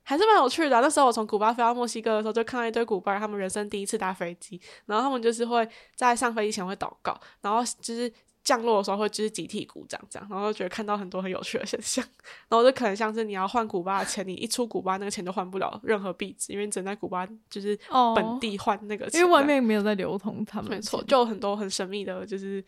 [0.01, 0.81] 还是蛮有趣的啊。
[0.81, 8.11] 那时候我从古巴飞到墨西哥的时候，就看到一堆古巴人，他们人生第一次搭飞机，然后他们就是会在上飞机前会祷告，然后就是。
[8.43, 12.03] 降落的时候会就是集体鼓掌这样，然后就觉得看到很多很有趣的现象，
[12.49, 17.77] 然后就可能像是你要换古巴的钱，你一出古巴那个钱就换不了任何币值，因为你只能在古巴就是
[18.15, 22.61] 本地换那个钱，因为外面没有在流通，他们没错，就有很多很神秘的，就是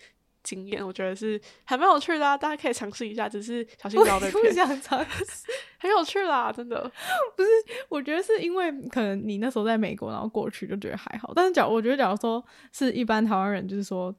[0.43, 4.53] 经验，我觉得是还蛮有趣的啊，大家可以尝试一下，只是小心不要被骗。
[4.53, 6.89] 想尝试，很有趣啦，真的
[7.35, 7.49] 不是，
[7.89, 14.15] 我觉得是因为可能你那时候在美国，然后过去就觉得还好，但是假我觉得假如说是一般台湾人，就是说。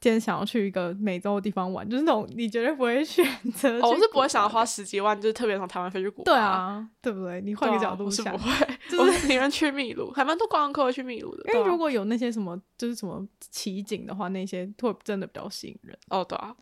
[0.00, 3.22] 今天想要去一个美洲的地方玩，就是那种你绝对不会选
[3.54, 3.78] 择。
[3.80, 6.32] 哦我是不会想要花十几万，就是特别从台湾飞去古巴。
[6.32, 7.40] 对啊，对不对？
[7.42, 8.78] 你换个角度想，啊、是不会。
[8.88, 11.52] 就是、我宁愿去秘鲁，还蛮多观光客会去秘鲁的。
[11.52, 15.98] 因为如果有那些什么，就是什么奇景的话，那些会真的比较吸引人。
[16.08, 16.56] 哦，对啊。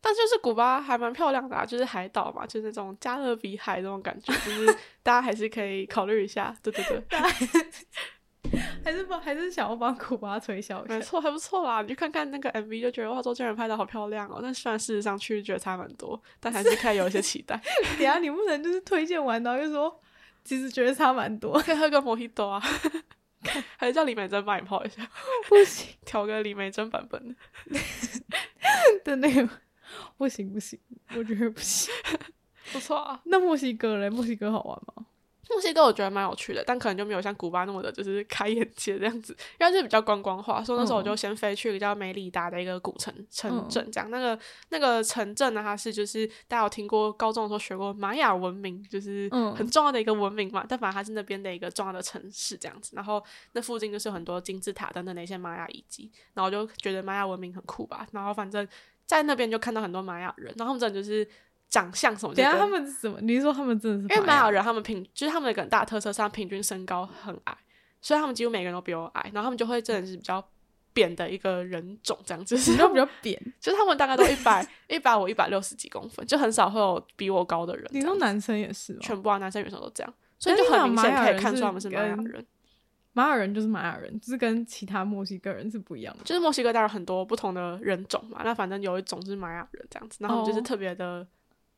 [0.00, 4.66] 但就是古巴还蛮漂亮的啊，就是海岛嘛，就是那种加勒比海那种感觉，就是
[5.02, 6.56] 大家还是可以考虑一下。
[6.62, 7.02] 对对对。
[8.84, 11.82] 还是帮还是想要帮古巴推销一下，没错，还不错啦。
[11.82, 14.40] 你去看看那个 MV，就觉得哇，周杰伦拍的好漂亮哦。
[14.42, 17.60] 但虽然事实上去觉得差蛮多，但还是可以有一些期待。
[17.98, 20.00] 等下你不能就是推荐完然后又说，
[20.44, 22.62] 其实觉得差蛮多，可以喝个莫希多啊，
[23.76, 25.08] 还是叫李美珍帮你泡一下？
[25.48, 27.36] 不行，调个李美珍版本的
[29.04, 29.48] 的那个，
[30.16, 30.78] 不行不行，
[31.16, 31.92] 我觉得不行。
[32.72, 34.10] 不错啊，那墨西哥嘞？
[34.10, 35.06] 墨西哥好玩吗？
[35.48, 40.62] 墨西哥我觉得蛮有趣的，但可能就没有像古巴那么的，就是 开眼界这样子，因为是比较观光化。
[40.62, 44.38] 所以那时候我就先飞去一个叫梅里达的一个古城城镇，这样、嗯、那个
[44.70, 50.62] 那个城镇呢，它是就是大家有听过高中的时候学过玛雅文明，就是很重要的一个文明嘛。
[50.62, 53.22] 嗯、但反正它是那边的一个重要的城市这样子，然后
[53.52, 58.06] 那附近就是很多金字塔等等的一些玛雅遗迹，然后我就觉得玛雅文明很酷吧。
[58.12, 58.66] 然后反正
[59.06, 61.26] 在那边就看到很多玛雅人，然后他们真的就是。
[61.68, 62.34] 长相什么？
[62.34, 63.18] 等下他们是什么？
[63.20, 64.14] 你是说他们真的是？
[64.14, 67.56] 因为玛雅人他们平就是他们的一个大特色上，平均身高很矮，
[68.00, 70.42] 所以他们几乎每个人都比我矮，然后他们就会真的是比较
[70.92, 77.86] 扁的一个人种这样子，比较比较扁， 就是他们大概都一百一百五一百六十几公分，就很少会有比我高的人。
[77.90, 79.00] 你说男生也是吗？
[79.02, 82.46] 全部啊，男生女生都这样，所以就很明显可以看出他们是玛雅人。
[83.12, 86.22] 玛雅人就是玛雅人，就是跟其他墨西哥人是不一样的。
[86.24, 91.26] 就是墨西哥当然很多不同的人种嘛，那反正有一种是玛雅人这样子，然后就是特别的。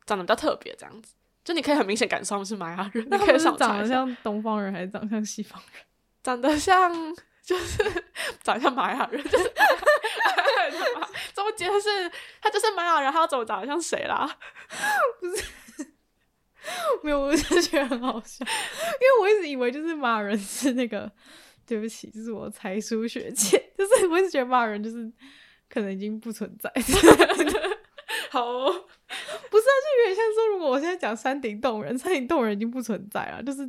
[0.09, 1.13] 长得比较特别，这样子，
[1.45, 3.07] 就你可以很明显感受他们是玛雅人。
[3.11, 5.83] 那他们是长得像东方人，还是长得像西方人？
[6.23, 6.91] 长得像，
[7.43, 7.83] 就是
[8.43, 9.45] 长得像玛雅人，就是
[11.35, 12.11] 怎么解释？
[12.41, 14.29] 他就是玛雅人，他要怎么长得像谁啦？
[15.21, 15.45] 不是，
[17.03, 21.11] 没有，我就觉得很好笑，因为我一直以为就是玛雅人是那个，
[21.67, 25.11] 对不起，就是我才疏学浅，就是我一直觉得玛雅人就是
[25.69, 26.73] 可能已经不存在。
[28.31, 33.69] 好、哦， 不是啊，就有点像说，如果我现在讲山顶洞人，山顶洞人已经不存在了，就是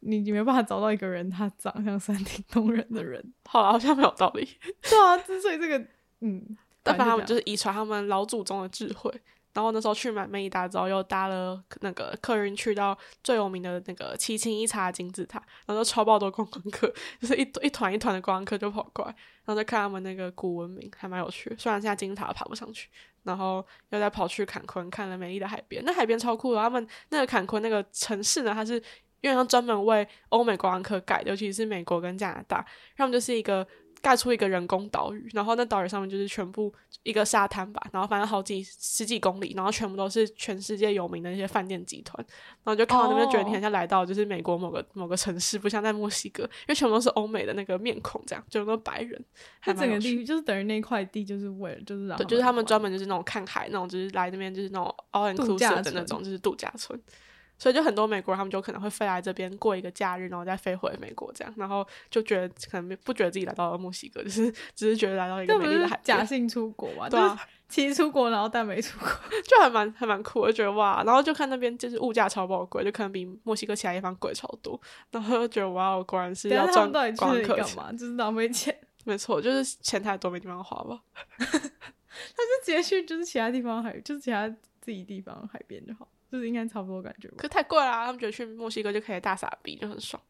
[0.00, 3.22] 你你没办法找到一个人，他长像山顶洞人的人。
[3.48, 4.48] 好了，好像没有道理。
[4.82, 5.78] 对啊，之所以这个，
[6.20, 9.12] 嗯，但凡他们就是遗传他们老祖宗的智慧。
[9.54, 19.10] 然后那时候去满梅里达之后，又搭了那个客运去到最有名的那个奇琴伊察金字塔，然后超爆多观光客，就是一一团一团的观光客就跑过来，
[19.44, 21.54] 然后再看他们那个古文明，还蛮有趣。
[21.58, 22.90] 虽然现在金字塔爬不上去。
[23.24, 26.60] 然后又再跑去坎昆看了美丽的海边，那海边超酷的。
[26.60, 28.74] 他们那个坎昆那个城市呢，它是
[29.22, 32.62] 因为它专门为欧美观光客改，尤其是美国跟加拿大，
[32.94, 33.66] 他们就是一个。
[34.04, 36.70] 盖出一个人工岛屿，然后那岛屿上面就是全部
[37.04, 42.22] 一个沙滩吧，然后反正好几十几公里，然后全部都是全世界有名的那些饭店集团，
[42.62, 49.24] 然后就看到那边觉得你很像来到就是美国某个某个城市，不像在墨西哥，因为全部都是欧美的那个面孔，这样就那个白人。
[49.62, 57.00] 它整个地就是等于那块地就是为了就是让对，就是他们专门就是那种看海那种，就是来那边就是那种 all inclusive 的那种，就是度假村。
[57.58, 65.98] 所以就很多美国人，他们就可能会飞来这边过一个假日，然后再飞回美国这样，然后就觉得可能不觉得自己来到了墨西哥，就是 只是觉得来到一个美丽的海。
[66.02, 67.38] 假性出国嘛，对啊，
[67.68, 69.08] 其实出国然后但没出国，
[69.44, 74.78] 就还蛮还蛮酷，我就觉得哇，然后就看那边就是物价超爆贵，就可能比墨西哥其他地方贵超多，
[75.10, 78.76] 然后就觉得哇，我果然是要赚观光客钱嘛，就是浪费钱。
[79.06, 80.98] 没错，就是钱太多没地方花吧。
[81.36, 84.48] 他是直接去就是其他地方海，就是其他
[84.80, 86.08] 自己地方海边就好。
[86.34, 90.20] 就是应该差不多感觉吧，可太贵啦，他们觉得去墨西哥就可以大傻逼，就很爽。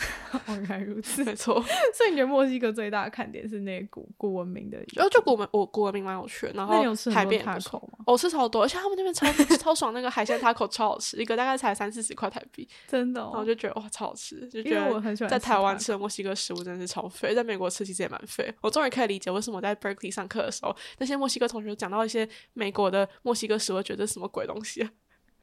[0.48, 1.60] 原来如此，没错。
[1.92, 4.78] 所以你觉得墨西哥最大的看点是那个古古文明的？
[4.94, 6.52] 然后就古文，我古文明蛮有趣的。
[6.54, 6.82] 然后
[7.12, 8.04] 海边塔口吗？
[8.06, 9.26] 我吃超多，而且他们那边超
[9.58, 13.20] 超爽，那个海鲜塔口超好吃，一个大概才三四十块台币，真的。
[13.20, 18.50] 然后就觉得哇，超好吃，就觉得我很喜欢在台湾吃的墨西哥食物真的是超肥，在美国吃其实也蛮肥。
[18.62, 24.88] 我终于可以理解为什么我在 Berkeley 上课的时候，那些墨西哥同学讲到一些美国的墨西哥食物，觉得什么鬼东西。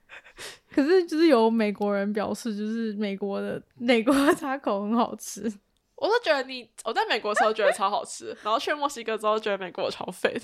[0.73, 5.41] 可是，就是有美国人表示，就是美国的美国的塔口很好吃。
[5.97, 10.41] 我都觉得你，我在美国的时候觉得超好吃， 然后去墨西哥之后觉得美国超废的，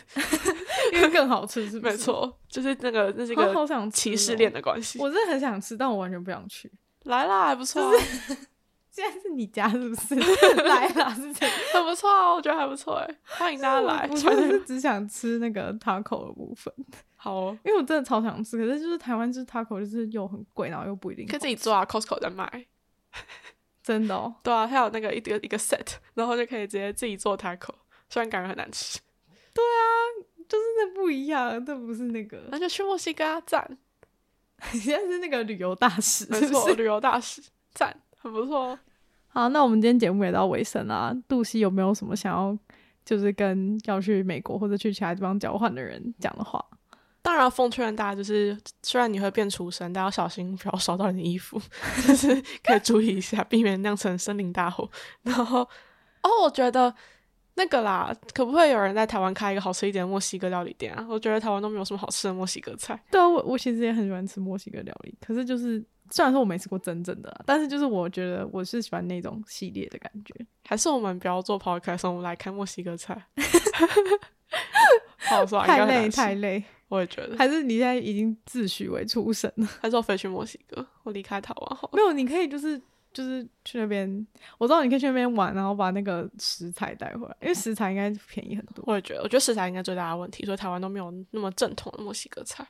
[0.94, 1.80] 因为更好吃，是是？
[1.80, 4.98] 没错，就是那个那是一个歧视链的关系。
[4.98, 6.72] 我真的很想吃，但我完全不想去。
[7.04, 7.84] 来啦，还不错。
[8.94, 10.14] 现在是你家是不是？
[10.62, 14.06] 来啦，是这样，很不错啊，我觉得还不错哎，欢迎大家来。
[14.12, 16.72] 我 就是只想吃那个 taco 的部分。
[17.16, 22.68] 好哦，因为我真的超想吃，可是就是台湾就是 taco 就是又很贵，然后又不一定可以自己做啊，Costco 在卖，
[23.82, 24.36] 真的哦。
[24.44, 27.74] 对啊，它有那个一个一个 set，然后就可以直接自己做 taco，
[28.10, 29.00] 虽然感觉很难吃。
[29.56, 29.90] 对啊，
[30.48, 32.44] 就是那不一样，这不是那个。
[32.52, 33.76] 那就去墨西哥啊，赞！
[34.72, 37.42] 你现在是那个旅游大使，没错，旅游大使，
[37.74, 38.80] 赞，很不错。
[39.28, 41.14] 好，那我们今天节目也到尾声啦。
[41.28, 42.58] 杜西有没有什么想要，
[43.04, 46.64] 就是跟要去美国或者去其他地方交换的人讲的话？
[47.22, 51.60] 当然要奉劝大家，就是虽然你会变畜生，但要小心不要烧到你的衣服，
[52.08, 54.90] 就是可以注意一下，避免酿成森林大火。
[55.24, 55.62] 然后，
[56.22, 56.94] 哦，我觉得
[57.56, 61.06] 那个啦，可不可以有人在台湾开一个好吃一点的墨西哥料理店啊？
[61.10, 63.00] 我觉得台湾都没有什么好吃的墨西哥菜。
[63.12, 70.34] 对啊，我我其实也很喜欢吃墨西哥料理，可是就是虽然说我没吃过真正的，但是就是我觉得我是喜欢那种系列的感觉。
[70.68, 73.24] 还是我们不要做 podcast，我们来开墨西哥菜。
[75.18, 76.64] 好说，太累太累。
[76.90, 79.68] 我也觉得，还是你现在已经自诩为厨神了？
[79.82, 80.86] 还是我飞去墨西哥？
[81.02, 81.92] 我离开台湾好了。
[81.94, 82.80] 没有，你可以就是
[83.14, 88.84] 就是去那边，我知道你可以去那边玩，然后把那个食材带回来，因为食材应该便宜很多。
[88.88, 92.68] 我也觉得，我觉得食材应该最大的问题，所以台湾都没有那么正统的墨西哥菜。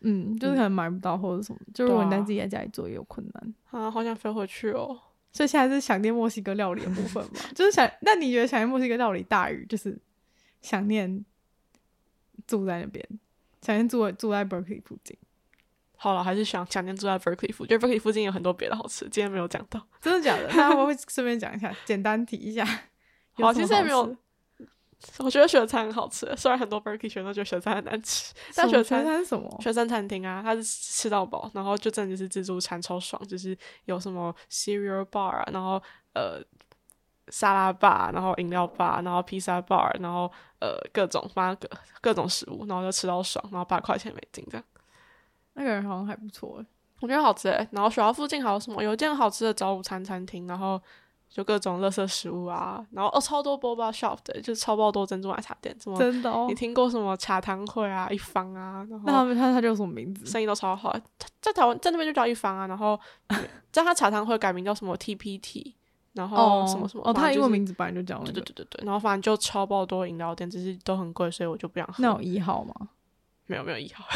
[0.00, 3.90] 嗯，就是可能买不到或者什么，嗯、就如果你在自己在家里做也有困难啊。
[3.90, 5.00] 好想飞回去哦！
[5.32, 7.40] 所以现在是想念墨西哥料理的部分嘛？
[7.54, 9.98] 就是想，那你觉得想念墨西哥料理大于就是
[10.60, 11.24] 想念
[12.46, 13.06] 住在那边？
[13.62, 15.16] 想念住住在 Berkeley 附近，
[16.04, 17.78] 好了，还是想想念住在 Berkeley 附近。
[17.78, 20.46] Berkeley 附近有很多别的好吃，今天没有讲到，真的假的？
[20.52, 22.62] 那我会顺便讲一下，简单提一下。
[23.32, 24.14] 好，其实也没有。
[25.20, 29.48] 我觉得雪餐很好吃，虽然很多 Berkeley 学生都觉得雪餐很难吃，但雪餐是什么？
[29.62, 35.82] 学生餐厅啊，它是吃到饱，然后就真的是自助餐，超爽，就是有什么 cereal bar 啊，然后
[36.12, 36.44] 呃。
[37.28, 40.30] 沙拉吧，然后饮料吧，然后披萨 bar，然后
[40.60, 41.66] 呃各种八个
[42.02, 44.64] 各种食物，然后就吃到爽，然后八块钱美金这样。
[45.54, 46.66] 那个人好像还不错诶，
[47.00, 47.66] 我觉得好吃诶。
[47.72, 48.82] 然后学校附近还有什么？
[48.82, 50.80] 有一间好吃的早午餐餐厅，然后
[51.28, 56.46] 就各种垃圾食物啊，然后哦超多 boba shop 的，就是超爆多珍珠奶茶店，什么真的哦？
[56.48, 58.86] 你听过什么茶汤会啊、一方啊？
[58.90, 60.26] 然后那他们他他叫什么名字？
[60.26, 60.96] 生意都超好，
[61.40, 62.98] 在台湾在那边就叫一方啊，然后
[63.72, 65.74] 在他茶汤会改名叫什么 TPT。
[66.14, 68.84] 然后什么什么哦，他英文名字本来就叫了，对对对对对。
[68.84, 71.94] 然后反正就超爆多饮料店，只是都很贵，所以我就不想喝。
[71.98, 72.72] 那有一号吗？
[73.46, 74.04] 没有没有一号，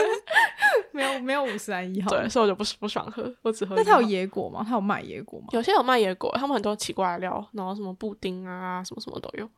[0.94, 2.10] 没有没有五十岚一号。
[2.10, 3.74] 对，所以我就不不爽喝，我只喝。
[3.76, 4.64] 那他有野果吗？
[4.66, 5.46] 它有卖野果吗？
[5.52, 9.48] 有些有卖野果，他们很多奇怪的料，然后什么布丁啊，什么什么都有。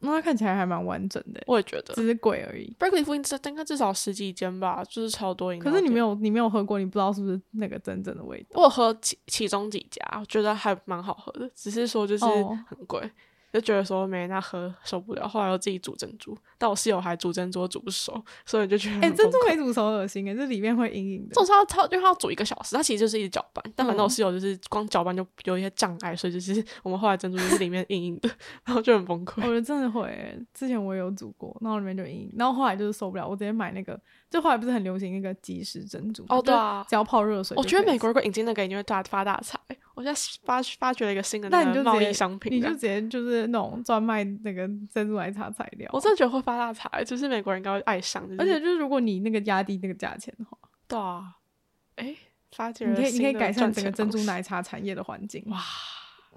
[0.00, 2.72] 那它看起来还蛮完整的，我也觉得，只是贵而已。
[2.78, 5.72] Berkeley 附近应该至少十几间吧，就是超多饮料。
[5.72, 8.60] 可是你没有，你没有喝过，你不知道是不是那个真正的味道。
[8.60, 13.00] 我有喝其其中几家，我觉得还蛮好喝的，只是说就是很贵。
[13.00, 13.10] Oh.
[13.52, 21.34] 就觉得说没人家喝受不了，后来又自己煮珍珠，但我室友还煮珍珠煮不熟，所以就觉得哎、欸、珍珠没煮熟恶心哎，这里面会硬硬的。
[21.34, 28.28] 这种超超，因为它要煮一个小时，它其实就是一直搅拌，但反正我室友就是光搅拌就有一些障碍，所以就是 我们后来珍珠就是里面硬硬的，
[28.64, 29.40] 然后就很崩溃。
[29.42, 37.56] 我觉得真的会，之前我也有煮过，然后里面就硬硬，然后后来就是受不了，我直接买那个，就后来不是很流行那个即食珍珠哦，对啊，只要泡热水。
[37.56, 39.58] 我觉得美国如果引进那个，一定会大发大财。
[39.98, 45.90] 我现在发发掘了一个新的那个贸易商品，你就直接就是那种专卖那个珍珠奶茶材料。
[45.92, 48.22] 我真的觉得会发大财，就是美国人应该会爱上。
[48.28, 51.34] 就是、而且就是如果你那个压低那个价钱的话，对啊，
[51.96, 52.16] 哎、欸，
[52.52, 55.42] 发掘你可以你可以改善整个珍珠奶茶产业的环境。
[55.48, 55.60] 哇，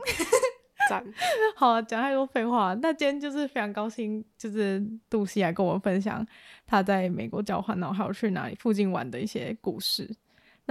[0.90, 1.06] 赞！
[1.56, 2.76] 好啊，讲太多废话。
[2.82, 6.26] 那今天就是非常高兴，就是杜西来跟我们分享
[6.66, 10.10] 他在美国交换，然后还有去哪里附近玩的一些故事。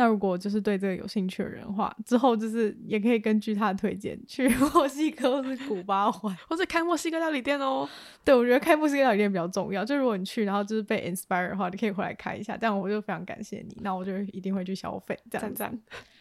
[0.00, 7.86] 那如果就是对这个有兴趣的人的话，之后就是也可以根据他的推荐去 墨西哥或是古巴玩，或者开墨西哥料理店哦。
[8.24, 9.84] 对，我觉得开墨西哥料理店比较重要。
[9.84, 12.56] 就如果你去，然后就是被 inspire 的话，你可以回来开一下。
[12.56, 13.76] 这样我就非常感谢你。
[13.82, 15.18] 那我就一定会去消费。
[15.30, 15.68] 这样子。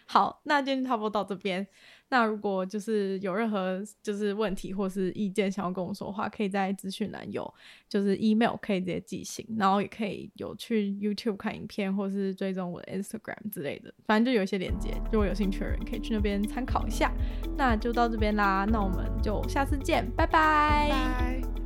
[0.05, 1.65] 好，那今天差不多到这边。
[2.10, 7.53] 那如果就是有任何就是问题或是意见想要跟我说的话，可以在资讯栏有
[7.88, 17.14] 就是 email 可以直接寄信，然后也可以有去 YouTube 看影片或是追踪我的 Instagram 之类的，反正就有一些连接，如果有兴趣的人可以去那边参考一下。
[17.55, 20.89] 那就到这边啦，那我们就下次见，拜拜。
[20.89, 21.59] 拜拜。